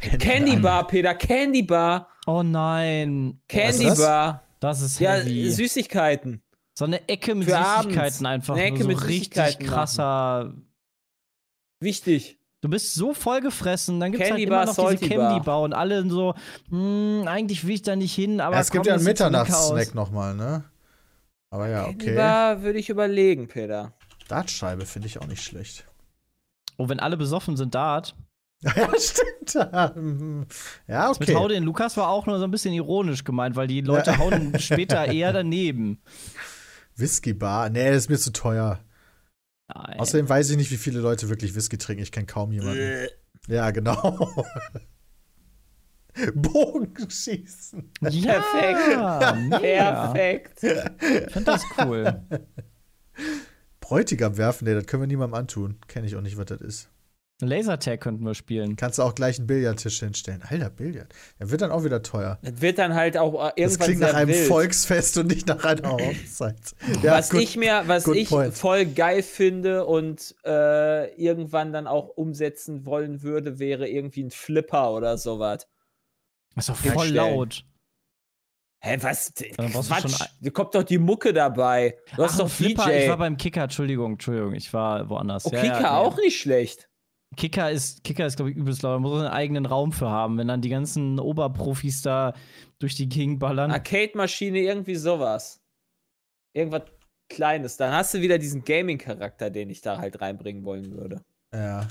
[0.00, 2.08] Candy Bar, Peter, Candy Bar.
[2.26, 3.40] Oh nein.
[3.48, 3.98] Candy das?
[3.98, 4.42] Bar.
[4.60, 5.50] Das ist Ja, heavy.
[5.50, 6.42] Süßigkeiten.
[6.78, 7.84] So eine Ecke mit Für abends.
[7.94, 8.54] Süßigkeiten einfach.
[8.56, 10.54] Eine nur Ecke so mit richtig krasser.
[11.80, 12.38] Wichtig.
[12.66, 15.62] Du bist so vollgefressen, dann gibt es halt Candy immer noch diese Salty Candy Bar.
[15.62, 16.34] Gibt und alle so,
[16.68, 19.94] hm, eigentlich will ich da nicht hin, aber Ja, es gibt komm, ja einen Mitternachtssnack
[19.94, 20.64] nochmal, ne?
[21.50, 22.16] Aber ja, Candy okay.
[22.16, 23.92] Bar würde ich überlegen, Peter.
[24.26, 25.86] Dartscheibe finde ich auch nicht schlecht.
[26.76, 28.16] Oh, wenn alle besoffen sind, Dart.
[28.62, 29.54] ja, stimmt.
[30.88, 31.36] Ja, Mit okay.
[31.36, 34.54] Hau den Lukas war auch nur so ein bisschen ironisch gemeint, weil die Leute hauen
[34.58, 36.02] später eher daneben.
[36.96, 37.70] Whisky Bar.
[37.70, 38.80] Nee, das ist mir zu teuer.
[39.68, 39.98] Nein.
[39.98, 42.02] Außerdem weiß ich nicht, wie viele Leute wirklich Whisky trinken.
[42.02, 43.08] Ich kenne kaum jemanden.
[43.48, 44.32] Ja, genau.
[46.34, 47.92] Bogenschießen.
[48.00, 49.60] ja, Perfekt.
[49.60, 50.12] mega.
[50.12, 50.62] Perfekt.
[50.62, 52.22] Ich find das cool.
[53.80, 55.78] Bräutigam werfen, nee, das können wir niemandem antun.
[55.88, 56.88] Kenne ich auch nicht, was das ist.
[57.40, 58.76] Lasertag könnten wir spielen.
[58.76, 60.42] Kannst du auch gleich einen Billardtisch hinstellen.
[60.48, 61.14] Alter, Billard.
[61.38, 62.38] Der wird dann auch wieder teuer.
[62.42, 64.48] Das wird dann halt auch äh, Das irgendwann klingt sehr nach einem wild.
[64.48, 66.56] Volksfest und nicht nach einer Hochzeit.
[67.02, 67.42] Ja, was gut.
[67.42, 68.54] ich mir, was good ich point.
[68.54, 74.92] voll geil finde und äh, irgendwann dann auch umsetzen wollen würde, wäre irgendwie ein Flipper
[74.94, 75.66] oder sowas.
[76.54, 77.64] Das ist doch voll laut.
[78.80, 79.32] Hä, was?
[79.56, 80.20] Dann Quatsch.
[80.40, 81.98] Da kommt doch die Mucke dabei.
[82.14, 82.84] Du hast Ach, doch ein Flipper.
[82.86, 83.02] DJ.
[83.02, 85.44] Ich war beim Kicker, Entschuldigung, Entschuldigung, ich war woanders.
[85.46, 86.88] oh, Ja, Kika ja, auch nicht schlecht.
[87.36, 88.94] Kicker ist, Kicker ist, glaube ich, übelst laut.
[88.96, 92.32] Da muss man einen eigenen Raum für haben, wenn dann die ganzen Oberprofis da
[92.78, 93.70] durch die Gegend ballern.
[93.70, 95.60] Arcade-Maschine, irgendwie sowas.
[96.54, 96.82] Irgendwas
[97.28, 97.76] Kleines.
[97.76, 101.22] Dann hast du wieder diesen Gaming-Charakter, den ich da halt reinbringen wollen würde.
[101.52, 101.88] Ja.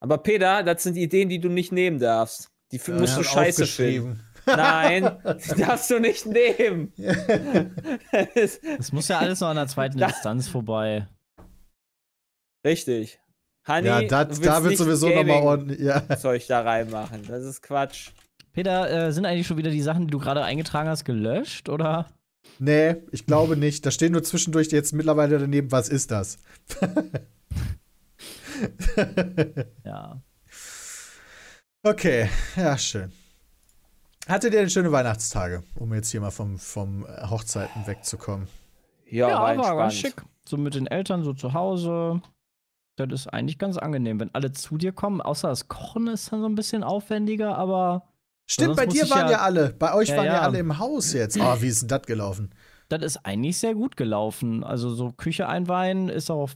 [0.00, 2.50] Aber Peter, das sind Ideen, die du nicht nehmen darfst.
[2.72, 4.20] Die f- musst du scheiße finden.
[4.44, 5.18] Nein,
[5.54, 6.92] die darfst du nicht nehmen.
[8.34, 11.06] Das- muss ja alles noch an der zweiten Instanz vorbei.
[12.66, 13.20] Richtig.
[13.66, 15.80] Honey, Ja, dat, da wird sowieso nochmal ordentlich.
[15.80, 16.02] Ja.
[16.18, 17.26] Zeug da reinmachen.
[17.28, 18.10] Das ist Quatsch.
[18.52, 21.68] Peter, äh, sind eigentlich schon wieder die Sachen, die du gerade eingetragen hast, gelöscht?
[21.68, 22.06] Oder?
[22.58, 23.86] Nee, ich glaube nicht.
[23.86, 26.38] Da stehen nur zwischendurch jetzt mittlerweile daneben, was ist das?
[29.84, 30.20] Ja.
[31.82, 33.12] Okay, ja, schön.
[34.28, 38.46] Hattet ihr denn schöne Weihnachtstage, um jetzt hier mal vom, vom äh, Hochzeiten wegzukommen?
[39.04, 40.14] Ja, Ja, war war ganz schick.
[40.48, 42.22] So mit den Eltern so zu Hause.
[42.96, 45.20] Das ist eigentlich ganz angenehm, wenn alle zu dir kommen.
[45.20, 48.08] Außer das Kochen ist dann so ein bisschen aufwendiger, aber
[48.46, 49.74] Stimmt, bei dir waren ja, ja- alle.
[49.78, 50.34] Bei euch Ja, waren ja.
[50.34, 50.40] ja.
[50.42, 51.38] alle im Haus jetzt.
[51.40, 52.50] Oh, wie ist denn das gelaufen?
[52.92, 54.62] das ist eigentlich sehr gut gelaufen.
[54.64, 56.50] Also so Küche einweihen ist auch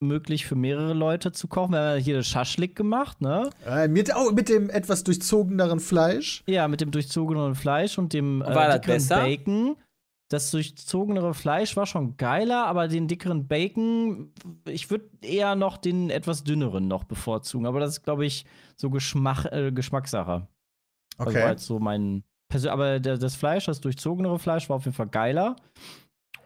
[0.00, 1.72] möglich für mehrere Leute zu kochen.
[1.72, 3.50] Wir haben ja hier das Schaschlik gemacht, ne?
[3.66, 6.42] Äh, mit, oh, mit dem etwas durchzogeneren Fleisch.
[6.46, 8.46] Ja, mit dem durchzogenen Fleisch und dem äh?
[8.46, 9.76] Bacon.
[10.32, 14.32] Das durchzogenere Fleisch war schon geiler, aber den dickeren Bacon,
[14.66, 17.66] ich würde eher noch den etwas dünneren noch bevorzugen.
[17.66, 20.48] Aber das ist, glaube ich, so Geschmack, äh, Geschmackssache.
[21.18, 21.48] Also Okay.
[21.50, 25.08] jetzt so mein Persön aber der, das Fleisch, das durchzogenere Fleisch, war auf jeden Fall
[25.08, 25.56] geiler.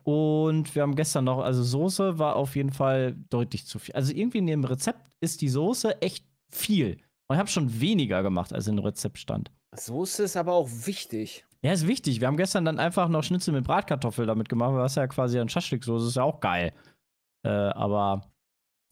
[0.03, 3.95] Und wir haben gestern noch, also Soße war auf jeden Fall deutlich zu viel.
[3.95, 6.99] Also irgendwie in dem Rezept ist die Soße echt viel.
[7.29, 9.51] Und ich habe schon weniger gemacht, als im Rezept stand.
[9.77, 11.45] Soße ist aber auch wichtig.
[11.67, 12.21] Ja, ist wichtig.
[12.21, 14.73] Wir haben gestern dann einfach noch Schnitzel mit Bratkartoffel damit gemacht.
[14.73, 16.73] weil Das ja quasi ein Schaschlik-Soße, ist ja auch geil.
[17.43, 18.31] Äh, aber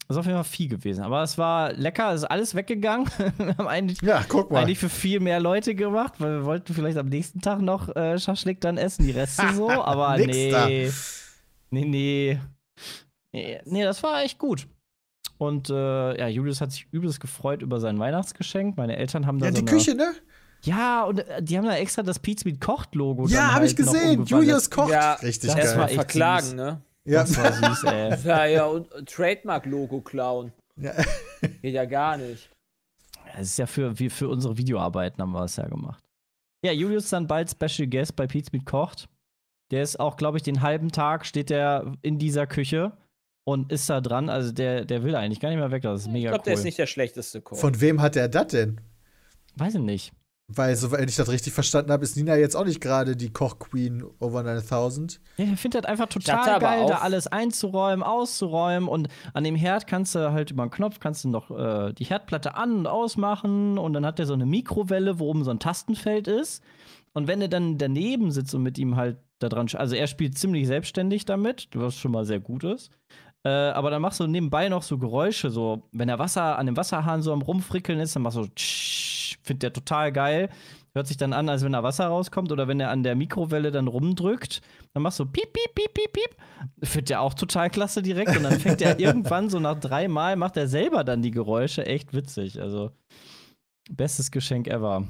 [0.09, 1.01] ist auf jeden Fall viel gewesen.
[1.05, 3.07] Aber es war lecker, ist alles weggegangen.
[3.37, 7.07] wir haben eigentlich, Ja, eigentlich für viel mehr Leute gemacht, weil wir wollten vielleicht am
[7.07, 9.69] nächsten Tag noch äh, Schaschlik dann essen, die Reste so.
[9.69, 10.91] Aber nee.
[11.71, 12.39] Nee, nee.
[13.31, 14.67] Nee, nee, das war echt gut.
[15.37, 18.75] Und äh, ja, Julius hat sich übelst gefreut über sein Weihnachtsgeschenk.
[18.75, 20.13] Meine Eltern haben da Ja, so die eine, Küche, ne?
[20.65, 23.27] Ja, und äh, die haben da extra das Pizza mit Kocht-Logo.
[23.27, 24.25] Ja, habe ich halt noch gesehen.
[24.25, 24.91] Julius kocht.
[24.91, 25.63] Ja, Richtig das geil.
[25.63, 26.53] war Erstmal echt verklagen, süß.
[26.55, 26.81] ne?
[27.05, 27.21] ja.
[27.21, 28.17] Das war süß, ey.
[28.25, 30.51] Ja, ja, und äh, Trademark-Logo klauen.
[30.77, 30.93] Ja.
[31.61, 32.49] Geht ja gar nicht.
[33.33, 36.03] Das ist ja für, wie für unsere Videoarbeiten haben wir es ja gemacht.
[36.63, 39.07] Ja, Julius dann bald Special Guest bei Pizza mit Kocht.
[39.71, 42.93] Der ist auch, glaube ich, den halben Tag steht der in dieser Küche
[43.43, 44.29] und ist da dran.
[44.29, 45.83] Also der, der will eigentlich gar nicht mehr weg.
[45.83, 46.45] Das ist Ich mega glaube, cool.
[46.45, 47.57] der ist nicht der schlechteste Koch.
[47.57, 48.79] Von wem hat er das denn?
[49.57, 50.13] Weiß ich nicht.
[50.47, 54.03] Weil, soweit ich das richtig verstanden habe, ist Nina jetzt auch nicht gerade die Koch-Queen
[54.19, 55.19] over 9000.
[55.37, 59.87] Ja, ich finde das einfach total geil, da alles einzuräumen, auszuräumen und an dem Herd
[59.87, 63.79] kannst du halt über den Knopf kannst du noch äh, die Herdplatte an- und ausmachen
[63.79, 66.63] und dann hat der so eine Mikrowelle, wo oben so ein Tastenfeld ist.
[67.13, 70.37] Und wenn du dann daneben sitzt und mit ihm halt da dran, also er spielt
[70.37, 72.91] ziemlich selbstständig damit, was schon mal sehr gut ist.
[73.43, 76.77] Äh, aber dann machst du nebenbei noch so Geräusche, so wenn der Wasser an dem
[76.77, 79.14] Wasserhahn so am rumfrickeln ist, dann machst du so, tsch,
[79.45, 80.49] findet der total geil.
[80.93, 83.71] Hört sich dann an, als wenn da Wasser rauskommt oder wenn er an der Mikrowelle
[83.71, 84.61] dann rumdrückt,
[84.93, 86.35] dann machst du piep, piep, piep, piep, piep.
[86.83, 90.55] Findet der auch total klasse direkt und dann fängt er irgendwann so nach dreimal, macht
[90.57, 91.85] er selber dann die Geräusche.
[91.85, 92.61] Echt witzig.
[92.61, 92.91] Also,
[93.91, 95.05] bestes Geschenk ever.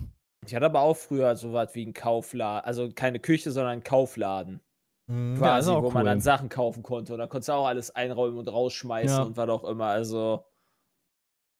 [0.47, 2.65] Ich hatte aber auch früher so was wie ein Kaufladen.
[2.65, 4.61] Also keine Küche, sondern einen Kaufladen.
[5.07, 5.33] Mhm.
[5.33, 6.09] Ja, Quasi, auch wo man cool.
[6.09, 7.13] dann Sachen kaufen konnte.
[7.13, 9.23] Und da konntest du auch alles einräumen und rausschmeißen Ja.
[9.23, 9.85] und was auch immer.
[9.85, 10.45] Also.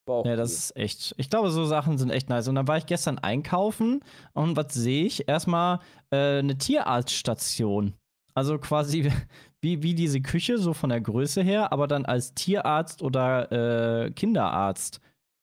[0.06, 1.16] War Ja, das ist echt.
[1.18, 2.47] Ich glaube, so Sachen sind echt nice.
[2.47, 4.01] Und dann war ich gestern einkaufen
[4.34, 5.28] und was sehe ich?
[5.28, 5.80] Erstmal
[6.12, 7.93] äh, eine Tierarztstation.
[8.36, 9.12] Also quasi
[9.62, 13.51] wie, wie diese Küche, so von der Größe her, aber dann als Tierarzt oder
[14.06, 14.99] äh, Kinderarzt.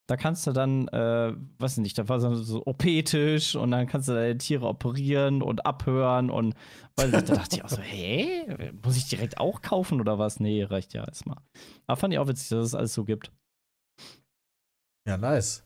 [0.08, 4.08] Da kannst du dann, äh, weiß nicht, da war so, so OP-Tisch und dann kannst
[4.08, 6.54] du deine Tiere operieren und abhören und
[6.98, 8.72] nicht, da dachte ich auch so, hä?
[8.84, 10.38] Muss ich direkt auch kaufen oder was?
[10.38, 11.38] Nee, reicht ja erstmal.
[11.86, 13.30] Aber fand ich auch witzig, dass es alles so gibt.
[15.07, 15.64] Ja, nice.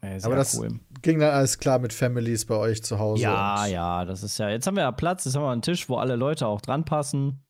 [0.00, 0.78] Ey, Aber das cool.
[1.02, 3.22] ging dann alles klar mit Families bei euch zu Hause.
[3.22, 4.48] Ja, und ja, das ist ja.
[4.48, 6.84] Jetzt haben wir ja Platz, jetzt haben wir einen Tisch, wo alle Leute auch dran
[6.84, 7.42] passen.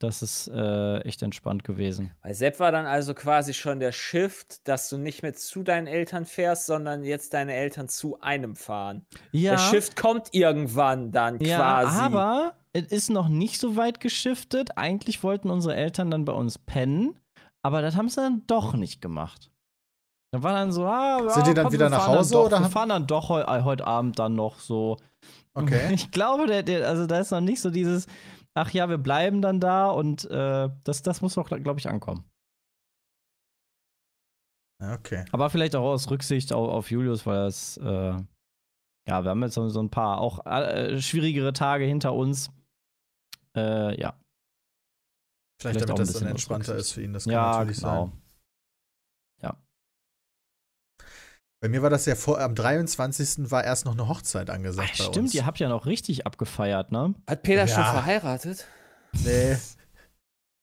[0.00, 2.10] Das ist äh, echt entspannt gewesen.
[2.22, 5.86] Bei Sepp war dann also quasi schon der Shift, dass du nicht mehr zu deinen
[5.86, 9.04] Eltern fährst, sondern jetzt deine Eltern zu einem fahren.
[9.30, 11.98] Ja, Der Shift kommt irgendwann dann ja quasi.
[12.00, 14.70] aber es ist noch nicht so weit geschiftet.
[14.76, 17.14] Eigentlich wollten unsere Eltern dann bei uns pennen,
[17.62, 19.50] aber das haben sie dann doch nicht gemacht.
[20.32, 22.46] Da war dann so, ah, Sind ja, die dann komm, wieder nach Hause Dann doch,
[22.46, 24.96] oder wir fahren dann doch heu äh, heute Abend dann noch so.
[25.54, 25.88] Okay.
[25.94, 28.06] Ich glaube, der, der, also da ist noch nicht so dieses,
[28.54, 32.24] ach ja, wir bleiben dann da und äh, das, das muss noch, glaube ich, ankommen.
[34.80, 35.24] Ja, Okay.
[35.32, 38.14] Aber vielleicht auch aus Rücksicht auf, auf Julius, weil das, äh,
[39.08, 42.52] ja, wir haben jetzt so, ein paar auch äh, schwierigere Tage hinter uns.
[43.56, 44.14] Äh, ja.
[45.60, 47.12] Vielleicht, Vielleicht damit ein das bisschen dann entspannter ist für ihn.
[47.12, 48.06] Das kann Ja, natürlich genau.
[48.06, 48.19] sein.
[51.60, 53.50] Bei mir war das ja vor, am 23.
[53.50, 55.34] war erst noch eine Hochzeit angesagt Ach, bei stimmt, uns.
[55.34, 57.14] ihr habt ja noch richtig abgefeiert, ne?
[57.28, 57.92] Hat Peter schon Ja.
[57.92, 58.66] verheiratet?
[59.12, 59.58] Nee.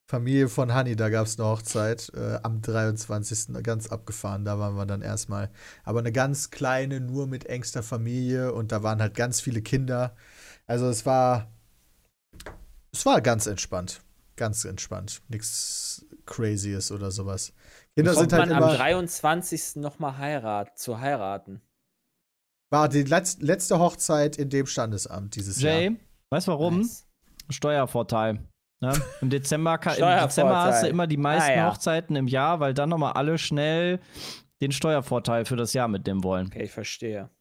[0.09, 3.61] Familie von Hanni, da gab es eine Hochzeit äh, am 23.
[3.61, 4.45] ganz abgefahren.
[4.45, 5.51] Da waren wir dann erstmal.
[5.83, 10.15] Aber eine ganz kleine, nur mit engster Familie und da waren halt ganz viele Kinder.
[10.65, 11.51] Also es war.
[12.93, 14.01] Es war ganz entspannt.
[14.37, 15.21] Ganz entspannt.
[15.27, 17.51] Nichts Crazyes oder sowas.
[17.97, 18.75] Kinder sind halt man am immer.
[18.77, 19.77] 23.
[19.77, 21.61] nochmal heirat, zu heiraten?
[22.69, 25.79] War die letz, letzte Hochzeit in dem Standesamt dieses Jahr.
[25.79, 25.97] Jay,
[26.29, 26.79] weißt du warum?
[26.81, 27.07] Nice.
[27.49, 28.39] Steuervorteil.
[28.81, 28.93] Ne?
[29.21, 29.95] Im, Dezember, Im.
[29.95, 31.71] Dezember hast du immer die meisten Ah, ja.
[31.71, 33.99] Hochzeiten im Jahr, weil dann nochmal alle schnell
[34.61, 36.47] den Steuervorteil für das Jahr mitnehmen wollen.
[36.47, 37.31] Okay, ich verstehe.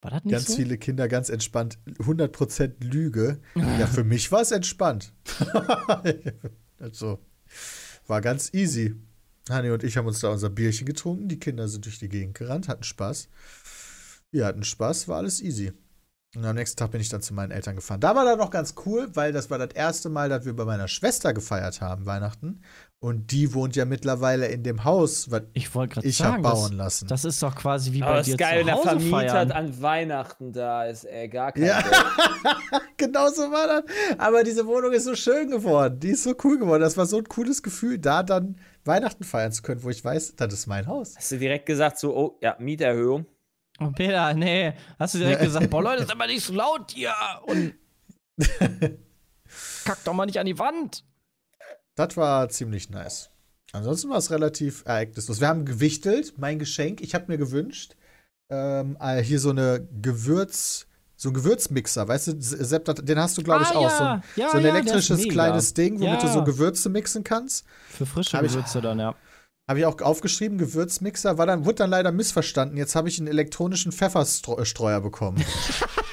[0.00, 0.56] War das nicht Ganz so?
[0.56, 1.78] viele Kinder ganz entspannt.
[1.98, 3.40] 100% Lüge.
[3.54, 5.12] Ja, für mich war es entspannt.
[6.78, 7.18] also,
[8.06, 8.94] war ganz easy.
[9.50, 11.28] Hanni und ich haben uns da unser Bierchen getrunken.
[11.28, 13.28] Die Kinder sind durch die Gegend gerannt, hatten Spaß.
[14.30, 15.72] Wir hatten Spaß, war alles easy.
[16.36, 18.00] Und am nächsten Tag bin ich dann zu meinen Eltern gefahren.
[18.00, 20.66] Da war dann noch ganz cool, weil das war das erste Mal, dass wir bei
[20.66, 22.60] meiner Schwester gefeiert haben, Weihnachten.
[23.00, 25.68] Und die wohnt ja mittlerweile in dem Haus, was Ich
[26.02, 27.06] ich habe bauen das, lassen.
[27.08, 29.52] das ist doch quasi wie Aber bei dir ist geil, wenn zu Hause vermietet feiern.
[29.52, 31.80] an Weihnachten da ist, ey, gar kein Ja.
[32.96, 34.18] Genau so war das.
[34.18, 36.00] Aber diese Wohnung ist so schön geworden.
[36.00, 36.80] Die ist so cool geworden.
[36.80, 40.34] Das war so ein cooles Gefühl, da dann Weihnachten feiern zu können, wo ich weiß,
[40.34, 41.14] das ist mein Haus.
[41.16, 43.26] Hast du direkt gesagt, so, oh, ja, Mieterhöhung?
[43.78, 44.72] Oh, Peter, nee.
[44.98, 47.14] Hast du direkt gesagt, boah, Leute, ist aber nicht so laut hier.
[47.46, 47.74] Und
[49.84, 51.04] kack doch mal nicht an die Wand.
[51.98, 53.30] Das war ziemlich nice.
[53.72, 55.40] Ansonsten war es relativ ereignislos.
[55.40, 57.00] Wir haben gewichtelt, mein Geschenk.
[57.00, 57.96] Ich habe mir gewünscht,
[58.50, 60.86] ähm, äh, hier so eine Gewürz,
[61.16, 63.82] so ein Gewürzmixer, weißt du, Sepp, den hast du, glaube ich, Ah, auch.
[63.82, 63.90] ja.
[63.98, 67.66] So ein, Ja, so ein ja, elektrisches kleines Ding, womit du so Gewürze mixen kannst.
[67.88, 69.14] Für frische Hab ich- Gewürze dann, ja.
[69.68, 72.78] Habe ich auch aufgeschrieben, Gewürzmixer, war dann, wurde dann leider missverstanden.
[72.78, 75.44] Jetzt habe ich einen elektronischen Pfefferstreuer bekommen.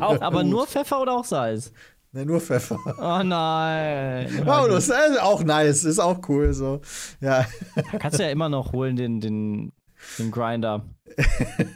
[0.00, 1.72] Auch Aber nur Pfeffer oder auch Salz?
[2.12, 2.78] Ne, nur Pfeffer.
[2.98, 4.42] Oh nein.
[4.46, 6.80] Wow, das ist auch nice, ist auch cool so.
[7.20, 9.72] Ja, Da kannst du ja immer noch holen, den, den,
[10.18, 10.84] den Grinder.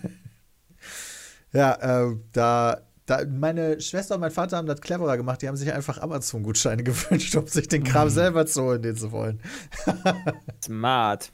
[1.52, 1.74] ja,
[2.08, 5.42] äh, da, da, meine Schwester und mein Vater haben das cleverer gemacht.
[5.42, 9.12] Die haben sich einfach Amazon-Gutscheine gewünscht, um sich den Kram selber zu holen, den sie
[9.12, 9.40] wollen.
[10.64, 11.30] Smart.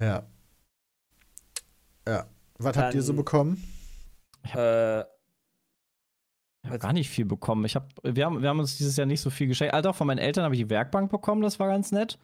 [0.00, 0.24] Ja.
[2.06, 2.26] Ja.
[2.58, 3.64] Was habt ihr so Dann- bekommen?
[4.54, 5.02] Äh,
[6.66, 7.64] Ich habe gar nicht viel bekommen.
[7.64, 9.72] Ich hab, wir, haben, wir haben uns dieses Jahr nicht so viel geschenkt.
[9.72, 12.18] Also auch von meinen Eltern habe ich die Werkbank bekommen, das war ganz nett.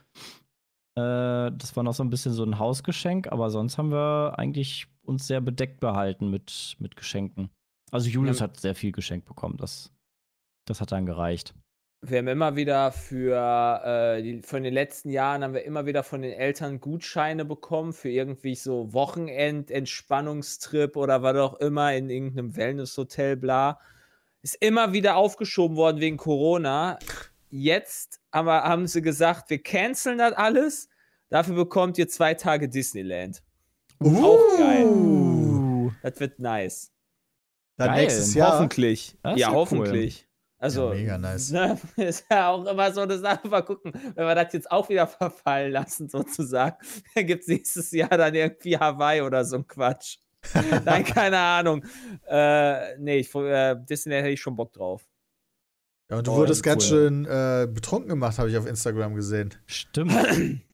[0.96, 4.88] Äh, das war noch so ein bisschen so ein Hausgeschenk, aber sonst haben wir eigentlich
[5.04, 7.50] uns sehr bedeckt behalten mit, mit Geschenken.
[7.92, 8.44] Also Julius Ja.
[8.44, 9.92] hat sehr viel geschenkt bekommen, das,
[10.66, 11.54] das hat dann gereicht.
[12.04, 16.02] wir haben immer wieder für äh, die, von den letzten Jahren haben wir immer wieder
[16.02, 22.10] von den Eltern Gutscheine bekommen für irgendwie so Wochenend, Entspannungstrip oder was auch immer in
[22.10, 23.78] irgendeinem Wellnesshotel, bla.
[24.42, 26.98] Ist immer wieder aufgeschoben worden wegen Corona.
[27.50, 30.88] Jetzt aber haben sie gesagt, wir canceln das alles.
[31.28, 33.42] Dafür bekommt ihr zwei Tage Disneyland.
[34.00, 34.84] Auch geil.
[34.86, 36.90] Uh, Das wird nice.
[37.76, 38.00] Dann Geil.
[38.02, 38.54] nächstes Jahr.
[38.54, 39.16] Hoffentlich.
[39.22, 39.56] Das ist Ja, ja cool.
[39.56, 40.28] hoffentlich.
[40.58, 41.50] Also, Ja, mega nice.
[41.50, 43.48] Ne, ist ja auch immer so eine Sache.
[43.48, 46.76] Mal gucken, wenn wir das jetzt auch wieder verfallen lassen, sozusagen,
[47.14, 50.18] dann gibt es nächstes Jahr dann irgendwie Hawaii oder so ein Quatsch.
[50.84, 51.84] Nein, keine Ahnung.
[52.28, 55.06] Äh, nee, ich, äh, Disneyland hätte ich schon Bock drauf.
[56.10, 56.72] Ja, und du Oh, wurdest cool.
[56.72, 59.54] ganz schön äh, betrunken gemacht, habe ich auf Instagram gesehen.
[59.66, 60.12] stimmt.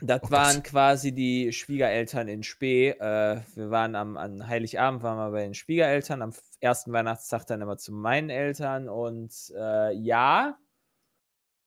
[0.00, 2.90] Das Oh waren quasi die Schwiegereltern in Spee.
[2.90, 7.62] Äh, wir waren am an Heiligabend waren wir bei den Schwiegereltern, am ersten Weihnachtstag dann
[7.62, 10.58] immer zu meinen Eltern und äh, ja,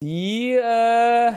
[0.03, 1.31] die äh,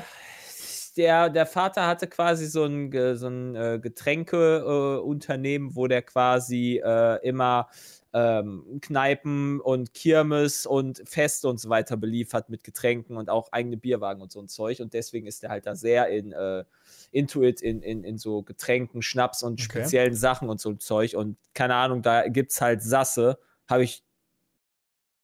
[1.01, 6.79] der, der Vater hatte quasi so ein, so ein äh, Getränkeunternehmen, äh, wo der quasi
[6.85, 7.71] äh, immer
[8.13, 13.79] ähm, Kneipen und Kirmes und Feste und so weiter beliefert mit Getränken und auch eigene
[13.79, 14.81] Bierwagen und so ein Zeug.
[14.81, 16.65] Und deswegen ist er halt da sehr in äh,
[17.13, 19.63] into it, in, in, in so Getränken, Schnaps und Okay.
[19.63, 21.15] speziellen Sachen und so ein Zeug.
[21.17, 23.39] Und keine Ahnung, da gibt's halt Sasse.
[23.67, 24.05] Habe ich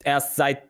[0.02, 0.62] erst seit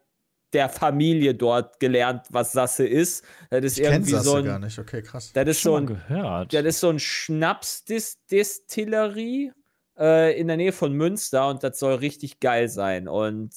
[0.56, 3.22] der Familie dort gelernt, was Sasse ist.
[3.50, 4.78] Das ist Ich irgendwie Sasse so gar ein, nicht.
[4.78, 5.30] Okay, krass.
[5.34, 6.54] das ist Schon so ein gehört.
[6.54, 9.52] das ist so ein Schnapsdistillerie
[9.98, 13.06] äh, in der Nähe von Münster und das soll richtig geil sein.
[13.06, 13.52] Und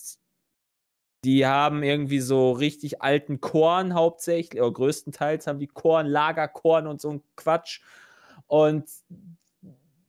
[1.23, 7.01] die haben irgendwie so richtig alten Korn hauptsächlich, oder größtenteils haben die Korn, Lagerkorn und
[7.01, 7.81] so ein Quatsch.
[8.47, 8.85] Und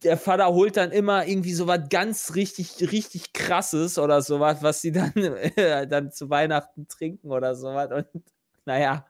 [0.02, 4.80] der Vater holt dann immer irgendwie so was ganz richtig, richtig krasses oder sowas, was
[4.80, 5.12] sie dann,
[5.88, 7.90] dann zu Weihnachten trinken oder sowas.
[7.92, 8.06] Und
[8.64, 9.06] naja,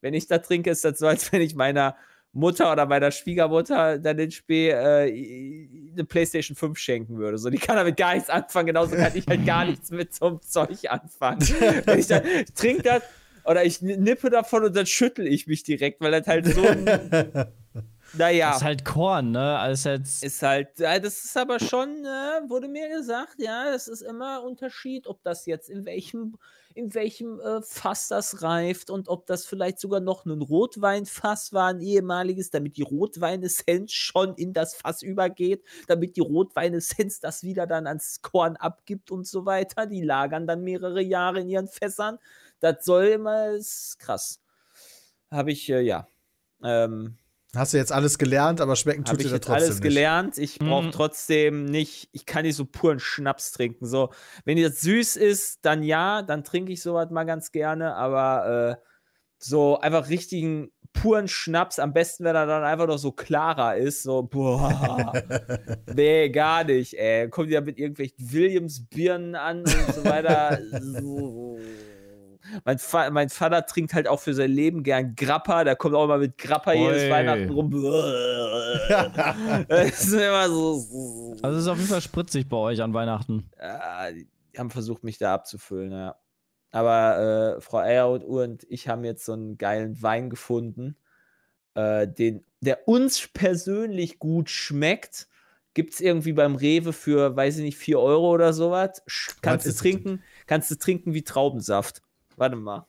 [0.00, 1.96] wenn ich da trinke, ist das so, als wenn ich meiner
[2.32, 7.38] Mutter oder meiner Schwiegermutter dann den Spee äh, eine Playstation 5 schenken würde.
[7.38, 10.26] So, die kann damit gar nichts anfangen, genauso kann ich halt gar nichts mit so
[10.26, 11.40] einem Zeug anfangen.
[11.86, 12.22] wenn ich dann
[12.54, 13.02] trinke das
[13.44, 16.86] oder ich nippe davon und dann schüttel ich mich direkt, weil das halt so ein,
[18.12, 18.56] naja.
[18.56, 19.58] Ist halt Korn, ne?
[19.58, 20.22] Also jetzt.
[20.22, 25.06] Ist halt, das ist aber schon, äh, wurde mir gesagt, ja, das ist immer Unterschied,
[25.06, 26.36] ob das jetzt in welchem,
[26.74, 31.68] in welchem äh, Fass das reift und ob das vielleicht sogar noch ein Rotweinfass war,
[31.68, 37.66] ein ehemaliges, damit die Rotweinessenz schon in das Fass übergeht, damit die Rotweinessenz das wieder
[37.66, 39.86] dann ans Korn abgibt und so weiter.
[39.86, 42.18] Die lagern dann mehrere Jahre in ihren Fässern.
[42.60, 44.40] Das soll immer, ist krass.
[45.30, 46.08] Habe ich, äh, ja.
[46.62, 47.16] Ähm,
[47.56, 49.74] Hast du jetzt alles gelernt, aber schmecken tut habe dir ich da jetzt trotzdem alles
[49.76, 49.82] nicht.
[49.82, 50.38] gelernt.
[50.38, 50.92] Ich brauche Mhm.
[50.92, 53.86] trotzdem nicht, ich kann nicht so puren Schnaps trinken.
[53.86, 54.10] So,
[54.44, 58.84] wenn das süß ist, dann ja, dann trinke ich sowas mal ganz gerne, aber äh,
[59.38, 64.02] so einfach richtigen puren Schnaps, am besten, wenn er dann einfach noch so klarer ist,
[64.04, 65.12] so, boah,
[65.94, 67.28] nee, gar nicht, ey.
[67.30, 70.58] Kommt ja mit irgendwelchen Williams-Birnen an und so weiter.
[70.80, 71.58] So.
[72.64, 76.04] Mein, Va mein Vater trinkt halt auch für sein Leben gern Grappa, der kommt auch
[76.04, 77.10] immer mit Grappa jedes Oi.
[77.10, 77.70] Weihnachten rum.
[79.68, 81.36] Das ist immer so.
[81.42, 83.50] Also es ist auf jeden Fall spritzig bei euch an Weihnachten.
[83.58, 84.26] Ja, die
[84.58, 86.16] haben versucht, mich da abzufüllen, ja.
[86.72, 90.96] Aber äh, Frau Eierhut und ich haben jetzt so einen geilen Wein gefunden,
[91.74, 95.28] äh, den, der uns persönlich gut schmeckt.
[95.74, 99.02] Gibt es irgendwie beim Rewe für, weiß ich nicht, 4 Euro oder sowas.
[99.40, 102.02] Kannst du trinken, kannst du trinken wie Traubensaft.
[102.40, 102.86] Warte mal.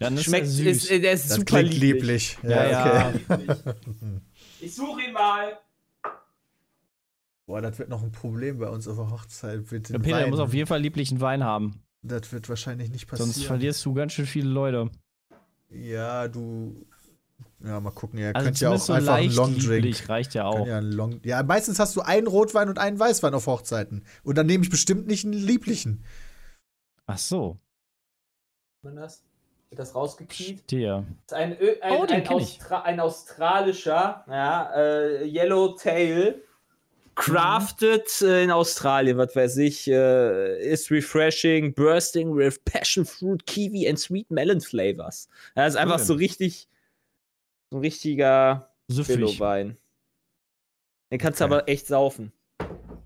[0.00, 0.66] Dann ist Schmeckt, er süß.
[0.66, 2.36] ist, der ist Das super klingt lieblich.
[2.36, 2.38] lieblich.
[2.42, 3.46] Ja, Ja, okay.
[3.46, 3.54] ja.
[4.60, 5.58] Ich suche ihn mal.
[7.46, 9.70] Boah, das wird noch ein Problem bei uns auf der Hochzeit.
[9.72, 10.30] Mit Der den Peter der Weinen.
[10.32, 11.82] muss auf jeden Fall lieblichen Wein haben.
[12.02, 13.30] Das wird wahrscheinlich nicht passieren.
[13.32, 14.90] Sonst verlierst du ganz schön viele Leute.
[15.70, 16.84] Ja, du.
[17.64, 18.18] Ja, mal gucken.
[18.18, 19.66] Ihr Also könnt ja auch so einfach einen leicht Long Drink.
[19.84, 20.66] lieblich reicht ja auch.
[20.66, 24.04] Ja, Long ja, meistens hast du einen Rotwein und einen Weißwein auf Hochzeiten.
[24.24, 26.04] Und dann nehme ich bestimmt nicht einen lieblichen.
[27.06, 27.58] Ach so.
[28.82, 29.22] Das?
[29.68, 30.70] Wird das rausgekiet?
[30.72, 31.04] Der.
[31.26, 32.26] Das ist Ein, Ö ein, Oh, ein.
[32.28, 36.42] Austra ein australischer ja, äh, Yellowtail.
[37.14, 43.86] Crafted äh, in Australien, was weiß ich, äh, is refreshing, bursting with passion fruit, kiwi
[43.88, 45.28] and sweet melon flavors.
[45.54, 46.66] Ja, ist einfach so richtig,
[47.70, 48.72] so ein richtiger.
[48.88, 49.76] Billo-Wein.
[51.12, 51.54] Den kannst du Okay.
[51.54, 52.32] aber echt saufen.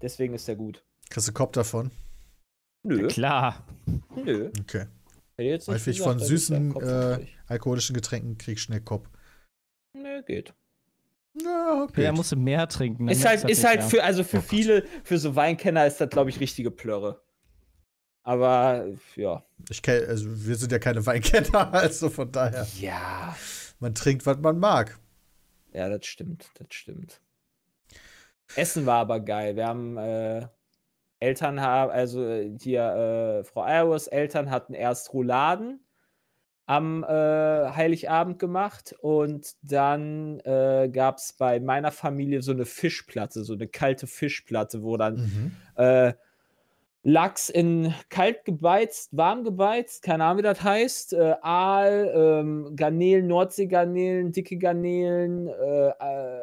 [0.01, 0.83] Deswegen ist der gut.
[1.11, 1.91] Kriegst du Kopf davon?
[2.85, 3.67] Nö, Klar.
[4.15, 4.51] nö.
[4.61, 4.87] Okay.
[5.39, 9.09] Häufig gesagt, von süßen äh, alkoholischen Getränken krieg ich schnell Kopf.
[9.93, 10.55] Nö, geht.
[11.43, 12.03] Ja, okay.
[12.03, 13.09] Der musste mehr trinken.
[13.09, 13.89] Ist halt, ist halt mehr.
[13.89, 17.21] für, also für Oh viele, für so Weinkenner ist das, glaube ich, richtige Plörre.
[18.23, 19.45] Aber ja.
[19.69, 22.67] Ich kenn, also wir sind ja keine Weinkenner, also von daher.
[22.81, 23.37] Ja.
[23.81, 24.99] Man trinkt, was man mag.
[25.73, 27.21] Ja, das stimmt, das stimmt.
[28.55, 29.57] Essen war aber geil.
[29.57, 30.47] Wir haben äh,
[31.25, 35.81] Eltern haben, also äh, hier äh, Frau Eierus Eltern hatten erst Rouladen
[36.67, 43.45] am äh, Heiligabend gemacht und dann äh, gab es bei meiner Familie so eine Fischplatte,
[43.45, 45.53] so eine kalte Fischplatte, wo dann Mhm.
[45.77, 46.13] äh,
[47.07, 51.13] Lachs in kalt gebeizt, warm gebeizt, keine Ahnung, wie das heißt.
[51.13, 56.41] Äh, Aal, ähm, Garnelen, Nordseegarnelen, dicke Garnelen, äh, äh,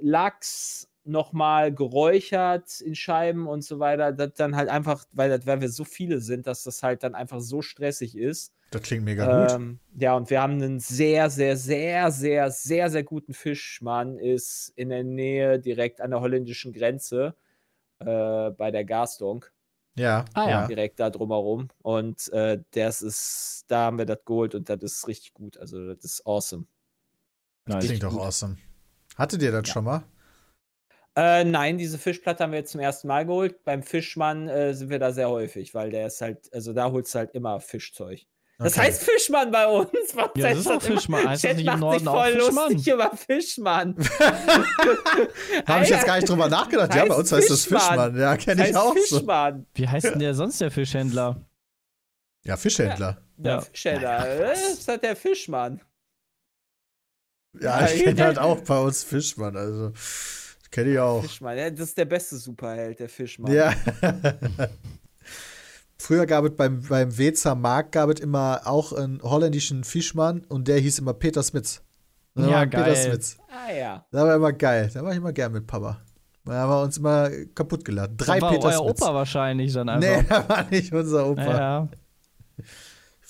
[0.00, 4.12] Lachs nochmal geräuchert in Scheiben und so weiter.
[4.12, 7.14] Das dann halt einfach, weil, das, weil wir so viele sind, dass das halt dann
[7.14, 8.52] einfach so stressig ist.
[8.70, 9.52] Das klingt mega gut.
[9.60, 14.72] Ähm, ja, und wir haben einen sehr, sehr, sehr, sehr, sehr, sehr guten Fischmann, ist
[14.76, 17.34] in der Nähe direkt an der holländischen Grenze
[17.98, 19.52] äh, bei der Garstonk,
[19.96, 20.24] Ja.
[20.34, 20.66] Ah, ja.
[20.68, 21.68] direkt da drumherum.
[21.82, 25.58] Und äh, das ist, da haben wir das geholt und das ist richtig gut.
[25.58, 26.64] Also, das ist awesome.
[27.66, 27.84] Nice.
[27.86, 28.20] Klingt doch gut.
[28.20, 28.56] awesome.
[29.16, 29.72] Hattet ihr das Ja.
[29.74, 30.04] schon mal?
[31.16, 33.64] Äh, nein, diese Fischplatte haben wir jetzt zum ersten Mal geholt.
[33.64, 37.14] Beim Fischmann äh, sind wir da sehr häufig, weil der ist halt, also da holst
[37.14, 38.20] du halt immer Fischzeug.
[38.58, 38.82] Das Okay.
[38.88, 39.88] heißt Fischmann bei uns.
[40.14, 41.26] Was Ja, das ist auch Fischmann.
[41.28, 42.72] Heißt das nicht im macht sich Norden auch voll Fischmann?
[42.72, 43.96] lustig über Fischmann.
[45.66, 46.94] Habe ich jetzt gar nicht drüber nachgedacht.
[46.94, 48.12] Ja, bei uns heißt das Fischmann.
[48.12, 48.18] Fischmann.
[48.20, 49.16] Ja, kenne ich auch so.
[49.16, 49.66] Fischmann.
[49.74, 51.44] Wie heißt denn der sonst der Fischhändler?
[52.44, 53.18] Ja, Fischhändler.
[53.36, 53.60] Der Ja.
[53.62, 54.38] Fischhändler.
[54.38, 55.80] Das ist halt der Fischmann.
[57.60, 58.26] Ja, Ja, ich kenne ja.
[58.26, 59.56] halt auch bei uns Fischmann.
[59.56, 59.92] Also,
[60.70, 61.22] kenne ich auch.
[61.22, 61.56] Fischmann.
[61.56, 63.52] Ja, das ist der beste Superheld, der Fischmann.
[63.52, 63.72] Ja.
[65.98, 70.66] Früher gab es beim, beim Wezer Markt gab es immer auch einen holländischen Fischmann und
[70.66, 71.82] der hieß immer Peter Smits.
[72.36, 72.96] Ja, war Peter geil.
[72.96, 73.38] Smits.
[73.48, 74.06] Ah ja.
[74.10, 74.90] Da war immer geil.
[74.92, 76.00] Da war ich immer gern mit Papa.
[76.46, 78.16] Da haben wir uns immer kaputt geladen.
[78.16, 79.02] Drei Das war Peter euer Smits.
[79.02, 80.38] Opa wahrscheinlich dann Nee, einfach.
[80.46, 81.42] das war nicht unser Opa.
[81.58, 81.88] Ja,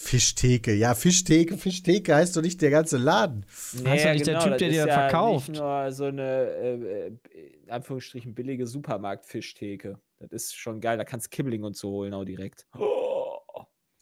[0.03, 0.73] Fischtheke.
[0.73, 3.45] Ja, Fischtheke, Fischtheke heißt doch nicht der ganze Laden.
[3.85, 5.49] Heißt ja nicht der Typ, das der ist dir ja verkauft.
[5.51, 7.17] Nicht nur so eine, äh, äh,
[7.65, 10.01] in Anführungsstrichen, billige Supermarkt-Fischtheke.
[10.19, 10.97] Das ist schon geil.
[10.97, 12.67] Da kannst du Kibbeling und so holen, auch direkt.
[12.79, 13.37] Oh,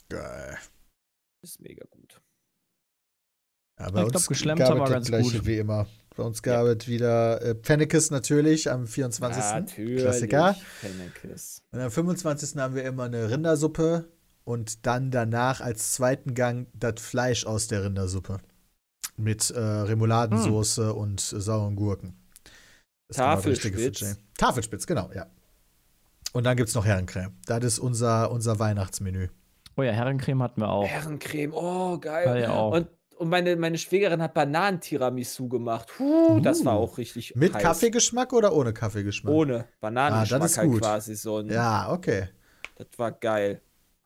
[0.09, 0.57] Geil.
[1.43, 2.21] ist mega gut.
[3.81, 5.47] Ja, bei Ich glaub, uns geschlemmt gab haben wir ganz gleiche gut.
[5.47, 5.89] wie immer.
[6.17, 9.43] Bei uns gab es wieder äh, Pfennekes natürlich am 24.
[9.43, 10.03] Natürlich.
[10.03, 10.55] Klassiker.
[10.81, 11.63] Fennekes.
[11.73, 12.57] Und am 25.
[12.57, 14.09] haben wir immer eine Rindersuppe
[14.49, 18.39] und dann danach als zweiten Gang das Fleisch aus der Rindersuppe.
[19.19, 22.17] Mit äh, Remouladensoße und äh, sauren Gurken.
[23.09, 24.17] Das richtige Tafelspitz.
[24.39, 25.27] Tafelspitz, genau, ja.
[26.33, 27.33] Und dann gibt es noch Herrencreme.
[27.47, 29.29] Das ist unser, unser Weihnachtsmenü.
[29.77, 30.87] Oh ja, Herrencreme hatten wir auch.
[30.87, 32.27] Herrencreme, oh, geil.
[32.27, 32.73] Ja, ja, auch.
[32.73, 32.89] Und,
[33.19, 35.89] und meine, meine Schwägerin hat Bananentiramisu gemacht.
[35.95, 36.85] Puh, das war Uh.
[36.85, 37.63] auch richtig Mit heiß.
[37.63, 39.33] Kaffeegeschmack oder ohne Kaffeegeschmack?
[39.35, 40.81] Ohne Bananengeschmack Ah, das ist halt gut.
[40.81, 41.51] quasi so ein.
[41.51, 42.29] Ja, okay.
[42.77, 43.61] Das war geil.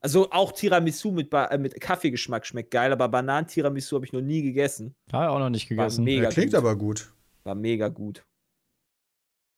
[0.05, 4.21] Also auch Tiramisu mit, ba äh, mit Kaffeegeschmack schmeckt geil, aber Bananentiramisu habe ich noch
[4.21, 4.97] nie gegessen.
[5.13, 6.03] Habe ich auch noch nicht gegessen.
[6.03, 6.59] mega Ja, klingt gut.
[6.59, 7.13] aber gut.
[7.45, 8.25] War mega gut.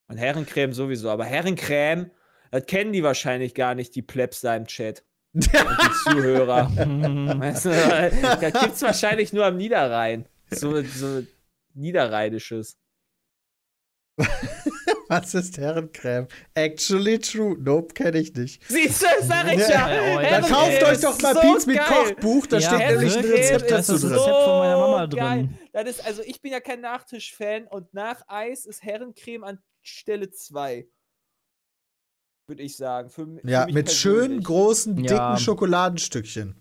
[0.09, 2.11] Und Herrencreme sowieso, aber Herrencreme,
[2.51, 5.03] das kennen die wahrscheinlich gar nicht, die Plebs da im Chat.
[5.33, 6.71] Und die Zuhörer.
[6.77, 10.27] Weißt du, das gibt's wahrscheinlich nur am Niederrhein.
[10.51, 11.23] So, so
[11.73, 12.79] Niederrheinisches.
[15.23, 16.27] Was ist Herrencreme?
[16.55, 17.57] Actually true.
[17.61, 18.63] Nope, kenne ich nicht.
[18.69, 19.91] Siehst du, sag ich ja.
[20.23, 20.31] Ja.
[20.41, 21.79] Dann kauft euch doch mal so Beats mit.
[21.81, 23.25] Kochbuch, da Ja, steht nämlich ein?
[23.25, 24.11] Rezept Das dazu ist drin.
[24.11, 25.19] das Rezept von meiner Mama drin.
[25.21, 25.49] Geil.
[25.73, 30.31] Das ist, also ich bin ja kein Nachtisch-Fan und nach Eis ist Herrencreme an Stelle
[30.31, 30.87] 2.
[32.49, 33.09] Würde ich sagen.
[33.11, 35.37] Für, für Ja, mich mit schönen, großen, dicken Ja.
[35.39, 36.57] Schokoladenstückchen.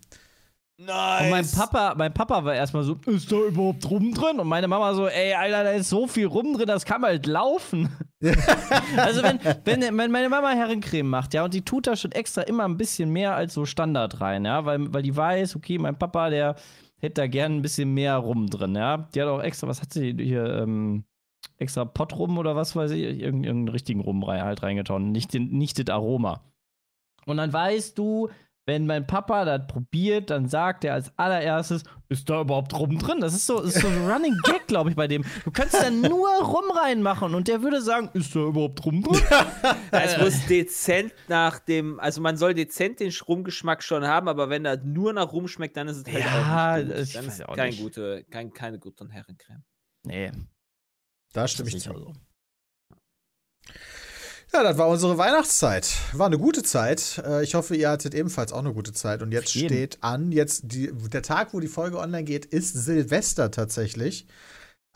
[0.79, 1.21] Nice.
[1.23, 4.39] Und mein Papa, mein Papa war erstmal so, ist da überhaupt rum drin?
[4.39, 7.25] Und meine Mama so, ey, Alter, da ist so viel rum drin, das kann halt
[7.25, 7.95] laufen.
[8.97, 12.41] also wenn, wenn, wenn meine Mama Herrencreme macht, ja, und die tut da schon extra
[12.43, 15.97] immer ein bisschen mehr als so Standard rein, ja, weil, weil die weiß, okay, mein
[15.97, 16.55] Papa, der
[16.99, 19.09] hätte da gern ein bisschen mehr rum drin, ja.
[19.13, 21.03] Die hat auch extra, was hat sie hier, ähm,
[21.57, 25.93] extra Pott rum oder was weiß ich, irgendeinen, richtigen Rum halt reingetan, nicht, nicht das
[25.93, 26.41] Aroma.
[27.25, 28.29] Und dann weißt du,
[28.65, 33.19] wenn mein Papa das probiert, dann sagt er als allererstes, ist da überhaupt rum drin?
[33.19, 35.25] Das ist so, ist so ein Running Gag, glaube ich, bei dem.
[35.43, 39.21] Du kannst da nur rum reinmachen und der würde sagen, ist da überhaupt rum drin?
[39.91, 44.63] Es muss dezent nach dem, also man soll dezent den Rumgeschmack schon haben, aber wenn
[44.63, 46.99] das nur nach Rum schmeckt, dann ist es halt Ja, auch nicht gut.
[47.03, 47.81] ich Dann ist kein nicht.
[47.81, 49.63] gute, kein, keine guten Herrencreme.
[50.03, 50.31] Nee,
[51.33, 51.89] Da stimme das ich zu.
[51.93, 52.13] nicht so.
[54.55, 55.89] Ja, das war unsere Weihnachtszeit.
[56.13, 57.19] War eine gute Zeit.
[57.25, 59.23] Äh, Ich hoffe, ihr hattet ebenfalls auch eine gute Zeit.
[59.23, 63.49] Und jetzt steht an, jetzt die, der Tag, wo die Folge online geht, ist Silvester
[63.49, 64.27] tatsächlich.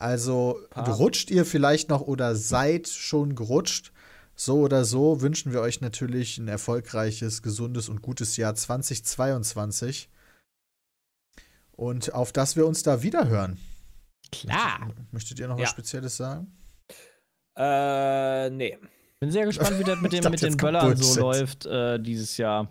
[0.00, 3.92] Also rutscht ihr vielleicht noch oder seid schon gerutscht.
[4.36, 10.08] So oder so wünschen wir euch natürlich ein erfolgreiches, gesundes und gutes Jahr 2022.
[11.72, 13.58] Und auf das wir uns da wiederhören.
[14.30, 14.94] Klar.
[15.10, 15.64] Möchtet ihr noch Ja.
[15.64, 16.56] was Spezielles sagen?
[17.56, 18.78] Äh, nee.
[19.20, 21.64] Bin sehr gespannt, wie das mit, dem, mit den Böllern so Bullshit.
[21.64, 22.68] läuft äh, dieses Jahr.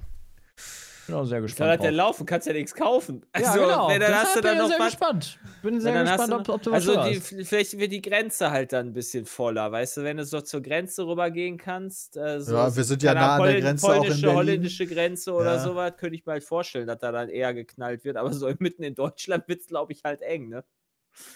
[1.07, 1.69] Bin auch sehr Kann gespannt.
[1.71, 2.07] das denn drauf.
[2.07, 2.25] laufen?
[2.25, 3.25] Kannst ja nichts kaufen.
[3.37, 3.87] Ja, Also, genau.
[3.89, 4.85] wenn, dann hast du dann bin ich noch sehr was.
[4.87, 5.39] gespannt.
[5.61, 7.47] Bin sehr Ja, dann gespannt, du ob, ob du also was die, hörst.
[7.49, 10.61] vielleicht wird die Grenze halt dann ein bisschen voller, weißt du, wenn du so zur
[10.61, 12.17] Grenze rübergehen kannst.
[12.17, 14.35] Äh, so, Ja, wir sind ja nah an der Grenze auch in polnische, Berlin.
[14.37, 15.59] holländische Grenze oder Ja.
[15.63, 18.17] sowas, könnte ich mir halt vorstellen, dass da dann eher geknallt wird.
[18.17, 20.65] Aber so mitten in Deutschland wird es, glaube ich, halt eng, ne?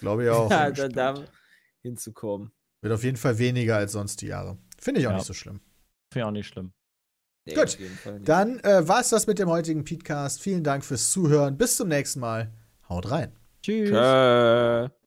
[0.02, 0.52] Glaube ich auch.
[0.52, 1.14] Ja, da, da
[1.82, 2.52] hinzukommen.
[2.82, 4.58] Wird auf jeden Fall weniger als sonst die Jahre.
[4.82, 5.18] Finde ich auch Ja.
[5.18, 5.60] nicht so schlimm.
[6.12, 6.74] Finde ich auch nicht schlimm.
[7.46, 7.78] Nee, Gut.
[8.24, 10.42] Dann äh, war es das mit dem heutigen Podcast.
[10.42, 11.58] Vielen Dank fürs Zuhören.
[11.58, 12.52] Bis zum nächsten Mal.
[12.90, 13.32] Haut rein.
[13.64, 13.90] Tschüss.
[13.90, 15.01] Tschö.